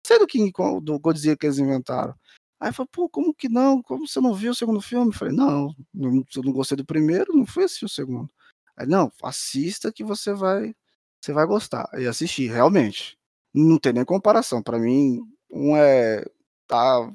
[0.08, 2.16] sei do King Kong, do Godzilla que eles inventaram.
[2.60, 3.82] Aí falou, pô, como que não?
[3.84, 5.10] Como você não viu o segundo filme?
[5.10, 8.30] Eu falei, não, não, eu não gostei do primeiro, não fui assistir o segundo.
[8.78, 10.76] Aí, não, assista que você vai,
[11.22, 11.90] você vai gostar.
[12.00, 13.18] E assisti, realmente
[13.56, 14.62] não tem nem comparação.
[14.62, 16.26] Para mim, um é
[16.68, 17.12] tá,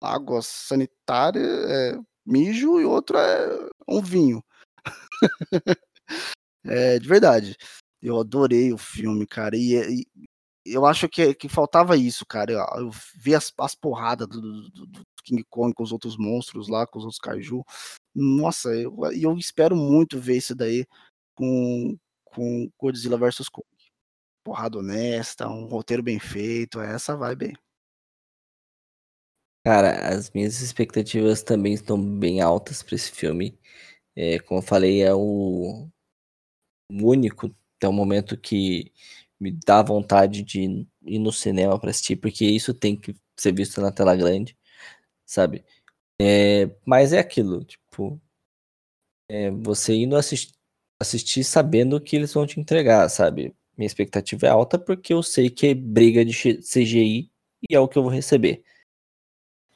[0.00, 4.42] água sanitária, é mijo, e outro é um vinho.
[6.64, 7.56] é, de verdade.
[8.02, 9.56] Eu adorei o filme, cara.
[9.56, 10.06] E, e
[10.64, 12.52] eu acho que, que faltava isso, cara.
[12.52, 16.68] Eu, eu vi as, as porradas do, do, do, King Kong com os outros monstros
[16.68, 17.62] lá, com os outros kaiju.
[18.14, 20.86] Nossa, eu, eu espero muito ver isso daí
[21.34, 23.66] com, com Godzilla vs Kong
[24.44, 27.54] porrada honesta, um roteiro bem feito, essa vai bem.
[29.64, 33.58] Cara, as minhas expectativas também estão bem altas para esse filme.
[34.16, 35.88] É, como eu falei, é o,
[36.90, 38.92] único até o momento que
[39.38, 43.80] me dá vontade de ir no cinema para assistir, porque isso tem que ser visto
[43.80, 44.56] na tela grande,
[45.26, 45.64] sabe?
[46.20, 48.20] É, mas é aquilo, tipo,
[49.28, 50.54] é, você indo assistir,
[51.00, 53.54] assistir sabendo que eles vão te entregar, sabe?
[53.76, 57.30] Minha expectativa é alta porque eu sei que é briga de CGI
[57.70, 58.62] e é o que eu vou receber.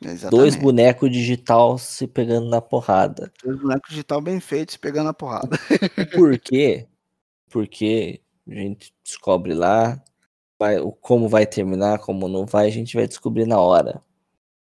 [0.04, 0.30] Exatamente.
[0.30, 3.32] Dois bonecos digital se pegando na porrada.
[3.42, 5.58] Dois bonecos digital bem feitos se pegando na porrada.
[6.14, 6.86] Por quê?
[7.50, 10.02] Porque a gente descobre lá
[10.58, 14.02] vai, como vai terminar, como não vai, a gente vai descobrir na hora.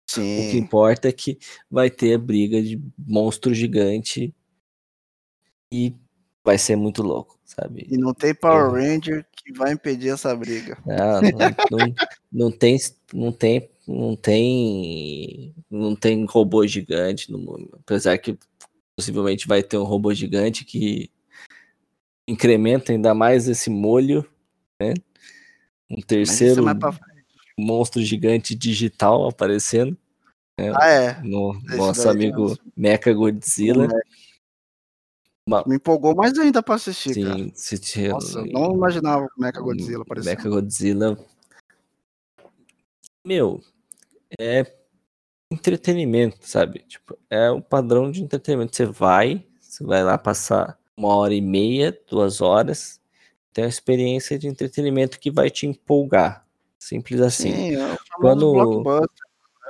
[0.07, 0.47] Sim.
[0.47, 4.33] O que importa é que vai ter a briga de monstro gigante
[5.71, 5.95] e
[6.43, 7.87] vai ser muito louco, sabe?
[7.89, 10.77] E não tem Power Ranger que vai impedir essa briga.
[10.85, 11.95] Não, não, não,
[12.31, 12.77] não tem,
[13.13, 17.77] não tem, não tem, não tem robô gigante no mundo.
[17.81, 18.37] Apesar que
[18.97, 21.11] possivelmente vai ter um robô gigante que
[22.27, 24.27] incrementa ainda mais esse molho,
[24.79, 24.93] né?
[25.89, 26.63] Um terceiro
[27.57, 29.97] monstro gigante digital aparecendo.
[30.59, 30.73] Né?
[30.75, 31.21] Ah, é.
[31.21, 33.87] No nosso amigo Mecha Godzilla.
[35.47, 35.63] Uma...
[35.67, 37.45] Me empolgou mais ainda pra assistir, Sim, cara.
[37.53, 38.09] Assistir...
[38.09, 40.35] Nossa, eu não imaginava o Mecha Godzilla aparecendo.
[40.35, 41.25] Mecha Godzilla.
[43.23, 43.61] Meu,
[44.39, 44.65] é
[45.51, 46.79] entretenimento, sabe?
[46.87, 48.75] Tipo, é o padrão de entretenimento.
[48.75, 53.01] Você vai, você vai lá passar uma hora e meia, duas horas,
[53.53, 56.45] tem uma experiência de entretenimento que vai te empolgar.
[56.77, 57.51] Simples assim.
[57.51, 58.83] Sim, é quando,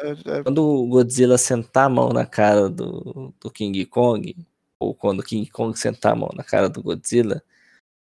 [0.01, 0.43] é, é...
[0.43, 4.35] quando o Godzilla sentar a mão na cara do, do King Kong,
[4.79, 7.41] ou quando King Kong sentar a mão na cara do Godzilla,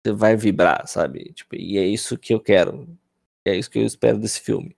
[0.03, 1.33] você vai vibrar, sabe?
[1.33, 2.87] Tipo, e é isso que eu quero.
[3.45, 4.77] É isso que eu espero desse filme.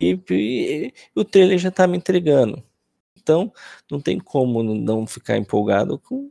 [0.00, 2.62] E, e, o trailer já tá me entregando.
[3.16, 3.52] Então,
[3.90, 6.30] não tem como não ficar empolgado com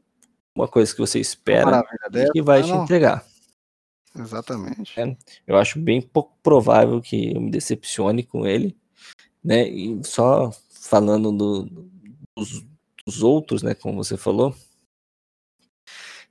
[0.55, 2.83] uma coisa que você espera e que vai ah, te não.
[2.83, 3.25] entregar.
[4.17, 4.99] Exatamente.
[4.99, 8.77] É, eu acho bem pouco provável que eu me decepcione com ele,
[9.43, 9.67] né?
[9.67, 11.89] E só falando do,
[12.37, 12.63] dos,
[13.05, 14.55] os outros, né, como você falou.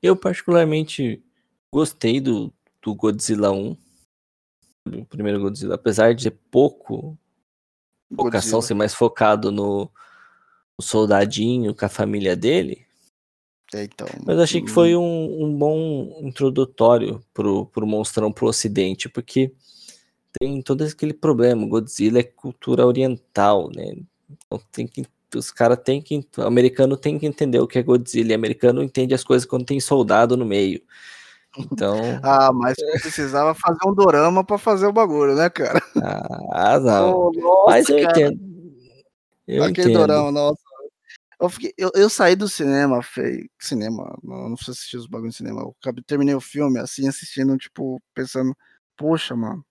[0.03, 1.23] Eu particularmente
[1.73, 2.53] gostei do,
[2.83, 3.77] do Godzilla 1,
[4.87, 7.17] o primeiro Godzilla, apesar de pouco
[8.15, 9.91] focação, ser mais focado no,
[10.79, 12.85] no, soldadinho com a família dele.
[13.75, 19.09] É, então, mas achei que foi um, um bom introdutório pro, pro monstrão pro ocidente,
[19.09, 19.53] porque
[20.39, 23.97] tem todo aquele problema, Godzilla é cultura oriental, né?
[24.29, 26.27] Então tem que os caras têm que.
[26.37, 28.33] O americano tem que entender o que é Godzilla.
[28.33, 30.83] E o americano entende as coisas quando tem soldado no meio.
[31.59, 31.97] Então.
[32.23, 35.81] ah, mas precisava fazer um dorama para fazer o bagulho, né, cara?
[36.53, 37.11] Ah, não.
[37.15, 38.21] Oh, nossa, mas eu cara.
[38.21, 38.53] entendo.
[39.47, 40.07] Eu Aquele entendo.
[40.07, 40.63] dorama, nossa.
[41.41, 45.35] Eu, fiquei, eu, eu, saí do cinema, fei, cinema, não, não preciso assistir os bagulhos
[45.35, 45.63] no cinema.
[45.63, 45.75] Eu
[46.07, 48.57] terminei o filme assim, assistindo, tipo, pensando,
[48.97, 49.65] poxa, mano.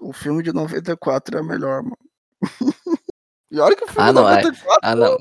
[0.00, 1.98] O filme de 94 é melhor, mano.
[3.50, 5.18] e olha que o filme ah, de não, 94 ah, não.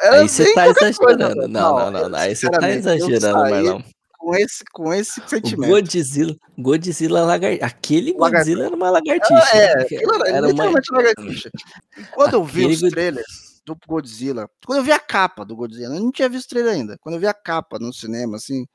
[0.00, 0.98] era Aí você tá exagerando.
[0.98, 2.18] coisa, Não, não, não, não.
[2.18, 3.82] Aí você tá exagerando, Marlon.
[4.20, 5.70] Com esse, com esse O sentimento.
[5.70, 7.64] Godzilla, Godzilla lagartixa.
[7.66, 8.30] Aquele Lagartixa.
[8.38, 9.56] Godzilla era uma lagartixa.
[9.56, 11.50] É, aquilo era, Era uma- literalmente uma lagartixa.
[11.96, 15.56] E quando eu vi os God- trailers do Godzilla, quando eu vi a capa do
[15.56, 16.96] Godzilla, eu não tinha visto o trailer ainda.
[17.00, 18.66] Quando eu vi a capa no cinema, assim,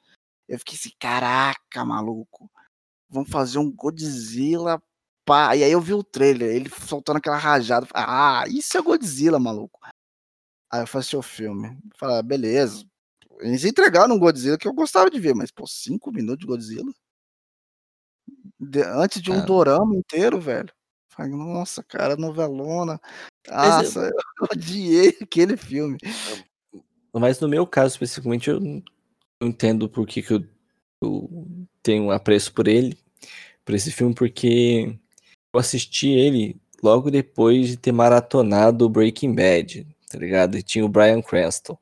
[0.49, 2.49] eu fiquei assim, caraca, maluco,
[3.07, 4.81] vamos fazer um Godzilla,
[5.25, 5.55] pá.
[5.55, 9.79] E aí eu vi o trailer, ele soltando aquela rajada, ah, isso é Godzilla, maluco.
[10.71, 12.83] Aí eu assisti o filme, falei, ah, beleza.
[13.39, 16.91] Eles entregaram um Godzilla que eu gostava de ver, mas, pô, cinco minutos de Godzilla?
[18.59, 19.45] De- antes de um Ah.
[19.45, 20.73] dorama inteiro, velho.
[21.09, 22.99] Falei, nossa, cara, novelona.
[23.47, 24.09] Nossa,
[24.41, 25.97] eu odiei aquele filme.
[27.13, 28.83] Mas no meu caso, especificamente, eu não
[29.41, 30.45] entendo por que, que eu,
[31.01, 32.97] eu tenho um apreço por ele,
[33.63, 34.97] por esse filme, porque
[35.53, 40.57] eu assisti ele logo depois de ter maratonado Breaking Bad, tá ligado?
[40.57, 41.77] E tinha o Bryan Cranston.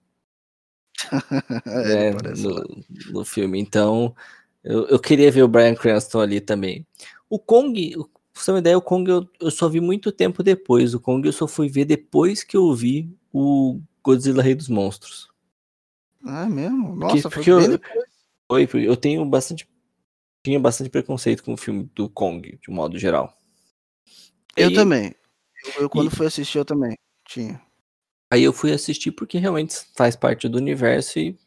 [1.65, 3.59] Ele né, no, no filme.
[3.59, 4.15] Então,
[4.63, 6.85] eu, eu queria ver o Bryan Cranston ali também.
[7.29, 10.43] O Kong, pra você ter uma ideia, o Kong eu, eu só vi muito tempo
[10.43, 10.93] depois.
[10.93, 15.29] O Kong eu só fui ver depois que eu vi o Godzilla Rei dos Monstros.
[16.25, 16.97] Ah, é mesmo?
[16.97, 18.03] Porque- Nossa, porque foi bem eu-.
[18.49, 19.67] Foi, porque eu tenho bastante.
[20.45, 23.35] Tinha bastante preconceito com o filme do Kong, de um modo geral.
[24.55, 25.15] Eu Aí- também.
[25.77, 26.95] Eu, eu quando e- fui assistir, eu também
[27.27, 27.61] tinha.
[28.33, 31.37] Aí eu fui assistir porque realmente faz parte do universo e,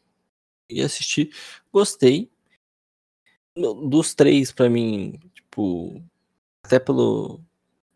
[0.69, 1.29] e assisti.
[1.69, 2.31] Gostei.
[3.89, 6.01] Dos três, pra mim, tipo,
[6.63, 7.41] até pelo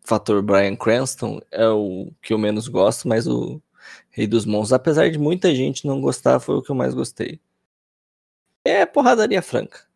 [0.04, 3.62] fator Bryan Cranston, é o que eu menos gosto, mas o
[4.10, 7.40] Rei dos Monstros, apesar de muita gente não gostar, foi o que eu mais gostei.
[8.62, 9.86] É porradaria franca.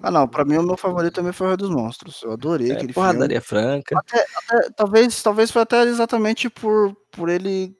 [0.00, 2.22] Ah, não, pra mim o meu favorito também foi o Rei dos Monstros.
[2.22, 3.06] Eu adorei É aquele filme.
[3.06, 4.02] porradaria franca.
[4.14, 7.76] É, talvez, talvez foi até exatamente por, por ele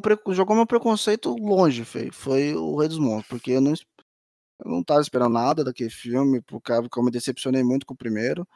[0.00, 4.70] pre- jogou meu preconceito longe, foi, foi o Rei dos Monstros, porque eu não, eu
[4.70, 7.96] não tava esperando nada daquele filme, por causa que eu me decepcionei muito com o
[7.96, 8.46] primeiro,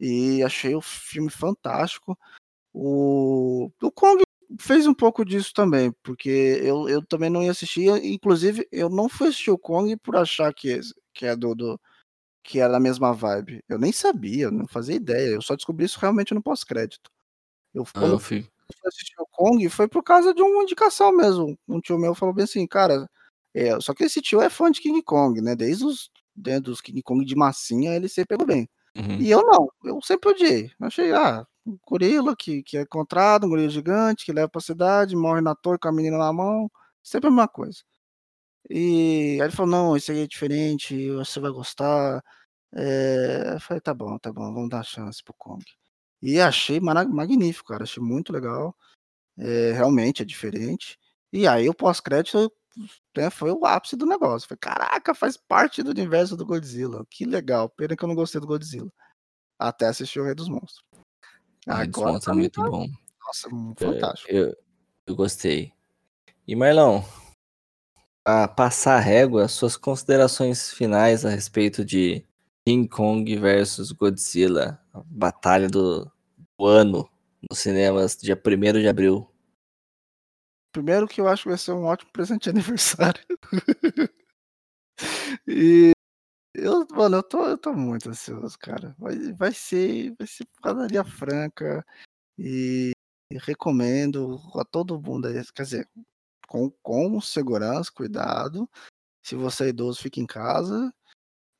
[0.00, 2.18] e achei o filme fantástico.
[2.72, 4.22] O, o Kong
[4.58, 6.28] fez um pouco disso também, porque
[6.62, 10.52] eu, eu também não ia assistir, inclusive eu não fui assistir o Kong por achar
[10.52, 10.80] que,
[11.12, 11.80] que é do, do
[12.42, 13.62] que era da mesma vibe.
[13.68, 15.28] Eu nem sabia, não fazia ideia.
[15.28, 17.10] Eu só descobri isso realmente no pós-crédito.
[17.72, 18.46] Eu, Ah, eu fui-
[18.78, 21.58] fui assistir o Kong, foi por causa de uma indicação mesmo.
[21.68, 23.08] Um tio meu falou bem assim, cara.
[23.54, 25.54] é, só que esse tio é fã de King Kong, né?
[25.56, 28.68] Desde os né, dos King Kong de massinha, ele sempre pegou bem.
[28.96, 29.20] Uhum.
[29.20, 30.70] E eu não, eu sempre odiei.
[30.80, 35.16] Achei, ah, um gorila que, que é encontrado, um gorila gigante, que leva pra cidade,
[35.16, 36.70] morre na torre com a menina na mão.
[37.02, 37.80] Sempre a mesma coisa.
[38.70, 42.22] E aí ele falou, não, isso aí é diferente, você vai gostar.
[42.74, 45.64] É, eu falei, tá bom, tá bom, vamos dar chance pro Kong.
[46.22, 48.74] E achei magnífico, cara, achei muito legal.
[49.36, 50.98] É, realmente é diferente.
[51.32, 52.50] E aí o pós-crédito
[53.16, 54.48] né, foi o ápice do negócio.
[54.48, 57.04] Foi, caraca, faz parte do universo do Godzilla.
[57.10, 57.68] Que legal.
[57.68, 58.90] Pena que eu não gostei do Godzilla.
[59.58, 60.84] Até assistir o Rei dos Monstros.
[61.66, 62.86] Ah, Rei dos Monstros é muito tá- bom.
[63.26, 64.30] Nossa, Eu- fantástico.
[64.30, 64.56] Eu,
[65.06, 65.72] eu gostei.
[66.46, 67.02] E Marlon,
[68.24, 72.24] a passar a régua, suas considerações finais a respeito de
[72.66, 76.10] King Kong versus Godzilla, a batalha do,
[76.58, 77.10] do ano
[77.48, 79.30] nos cinemas, dia 1 de abril.
[80.72, 83.22] Primeiro que eu acho que vai ser um ótimo presente de aniversário.
[85.46, 85.92] e
[86.54, 88.94] eu, mano, eu tô, eu tô muito ansioso, cara.
[88.98, 91.84] Vai, vai ser, vai ser padaria franca
[92.38, 92.92] e,
[93.30, 95.88] e recomendo a todo mundo, quer dizer,
[96.48, 98.68] com, com segurança, cuidado.
[99.22, 100.92] Se você é idoso, fique em casa.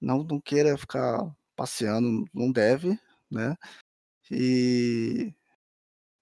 [0.05, 1.19] Não, não queira ficar
[1.57, 2.99] passeando, não deve,
[3.31, 3.57] né?
[4.31, 5.35] E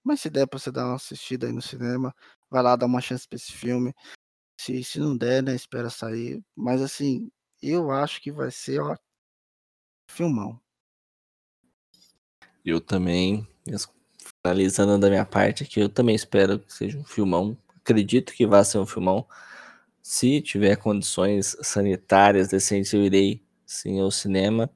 [0.04, 2.14] mas se der pra você dar uma assistida aí no cinema,
[2.50, 3.94] vai lá dar uma chance pra esse filme.
[4.60, 6.42] Se, se não der, né, espera sair.
[6.56, 7.30] Mas assim,
[7.62, 8.96] eu acho que vai ser, ó,
[10.08, 10.60] filmão.
[12.64, 13.46] Eu também,
[14.42, 17.56] finalizando da minha parte aqui, eu também espero que seja um filmão.
[17.76, 19.26] Acredito que vai ser um filmão.
[20.02, 23.40] Se tiver condições sanitárias decentes, eu irei
[23.72, 24.70] sim ao cinema.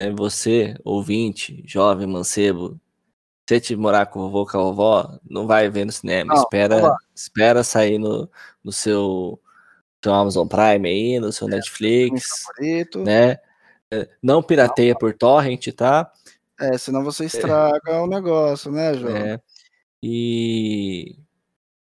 [0.00, 2.80] É você, ouvinte, jovem, mancebo,
[3.48, 6.34] se te morar com o vovô, com a vovó, não vai ver no cinema.
[6.34, 8.28] Não, espera, espera sair no,
[8.62, 9.40] no seu,
[10.02, 12.44] seu Amazon Prime aí, no seu Filme Netflix,
[12.96, 13.38] né?
[13.92, 16.10] É, Não pirateia por torrent, tá?
[16.58, 19.16] É, senão você estraga o negócio, né, João?
[19.16, 19.40] É.
[20.02, 21.16] E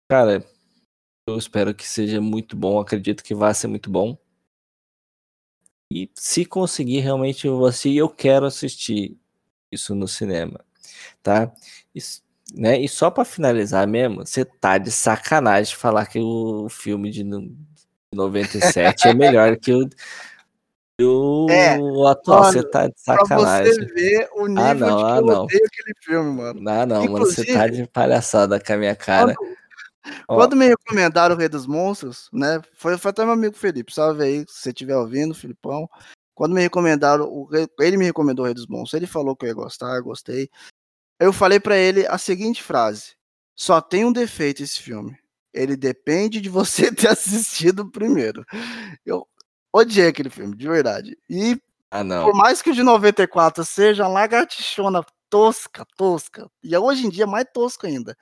[0.09, 0.43] cara,
[1.27, 4.17] eu espero que seja muito bom, acredito que vai ser muito bom.
[5.93, 9.17] E se conseguir, realmente vou assistir, eu quero assistir
[9.69, 10.63] isso no cinema,
[11.21, 11.51] tá?
[11.93, 12.21] Isso,
[12.53, 12.79] né?
[12.79, 17.25] E só para finalizar mesmo, você tá de sacanagem falar que o filme de
[18.13, 19.89] 97 é melhor que o,
[21.01, 21.47] o,
[22.07, 22.45] É, atual.
[22.45, 23.73] Você tá de Pra sacanagem.
[23.73, 25.43] você ver o nível Ah, não, de que ah, eu não.
[25.43, 26.61] odeio aquele filme, mano.
[26.61, 29.33] Não, não, mano, você tá Inclusive- de palhaçada com a minha cara.
[29.35, 29.57] Quando,
[30.27, 32.61] quando me recomendaram o Rei dos Monstros, né?
[32.73, 35.87] Foi, foi até meu amigo Felipe, salve aí, se você estiver ouvindo, Filipão.
[36.33, 39.45] Quando me recomendaram, o Rei- ele me recomendou o Rei dos Monstros, ele falou que
[39.45, 40.49] eu ia gostar, eu gostei.
[41.19, 43.15] Eu falei pra ele a seguinte frase:
[43.55, 45.15] só tem um defeito esse filme.
[45.53, 48.43] Ele depende de você ter assistido primeiro.
[49.05, 49.27] Eu
[49.71, 51.17] odiei aquele filme, de verdade.
[51.29, 52.25] E ah, não.
[52.25, 57.23] por mais que o de 94 seja uma lagartixona tosca, tosca, e hoje em dia
[57.23, 58.17] é mais tosco ainda.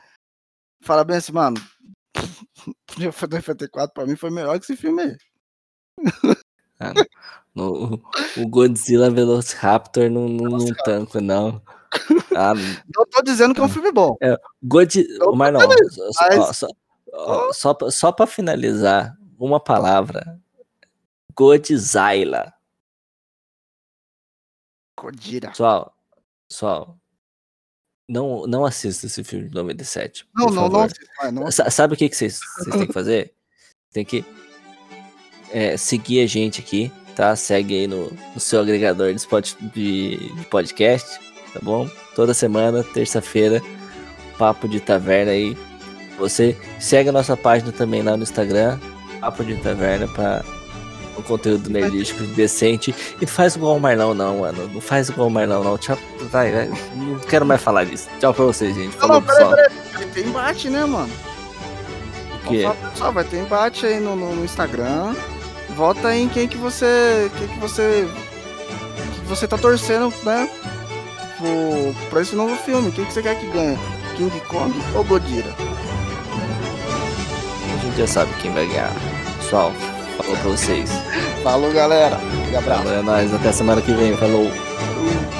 [0.82, 1.58] Fala bem assim, mano,
[2.98, 5.18] de 94 pra mim foi melhor que esse filme aí.
[6.82, 7.04] Ah, não.
[7.54, 8.02] No-
[8.38, 11.62] o Godzilla Velociraptor não, não, não tanco, não.
[12.34, 12.54] Ah,
[12.96, 14.16] Eu tô dizendo que é um filme bom.
[14.64, 14.96] God...
[14.96, 15.60] Eu Mas não,
[15.90, 16.68] só, mas- só,
[17.52, 20.40] só, pra- só pra finalizar, uma palavra.
[21.36, 22.54] Godzilla.
[24.98, 25.50] Godira.
[25.50, 25.94] Pessoal,
[26.48, 26.98] pessoal,
[28.10, 30.26] não, não assista esse filme de 97.
[30.36, 30.88] Não, não, não,
[31.32, 31.52] não.
[31.52, 32.40] Sa- Sabe o que vocês
[32.72, 33.32] têm que fazer?
[33.94, 34.26] Tem que
[35.52, 37.36] é, seguir a gente aqui, tá?
[37.36, 41.20] Segue aí no, no seu agregador de, spot, de, de podcast,
[41.54, 41.90] tá bom?
[42.16, 43.62] Toda semana, terça-feira,
[44.38, 45.56] Papo de Taverna aí.
[46.18, 48.78] Você segue a nossa página também lá no Instagram,
[49.22, 50.44] Papo de Taverna, para
[51.20, 52.94] o conteúdo nerdístico decente.
[53.22, 54.70] E faz igual o Marlão, não, mano.
[54.74, 55.78] Não faz igual o Marlão, não.
[55.78, 55.98] Tchau.
[56.32, 56.72] Vai, vai.
[56.96, 58.08] Não quero mais falar disso.
[58.20, 58.96] Tchau pra vocês, gente.
[58.96, 59.50] Falou, não, pessoal.
[59.52, 59.70] peraí.
[59.94, 61.10] Vai ter embate, né, mano?
[62.46, 62.66] O quê?
[62.92, 65.14] Pessoal, vai ter embate aí no, no- no Instagram.
[65.76, 67.30] Vota em quem que você.
[67.38, 68.08] Quem que você.
[69.14, 70.50] Que você tá torcendo, né?
[71.38, 72.92] Pro, pra esse novo filme.
[72.92, 73.78] Quem que você quer que ganhe?
[74.18, 75.54] King Kong ou Godira?
[77.74, 78.92] A gente já sabe quem vai ganhar.
[79.38, 79.72] Pessoal,
[80.24, 80.90] falou pra vocês.
[81.44, 82.18] Falou, galera.
[82.18, 82.90] Aquele abraço.
[82.90, 84.16] É nóis, até semana que vem.
[84.16, 84.50] Falou.
[84.50, 85.39] Falou.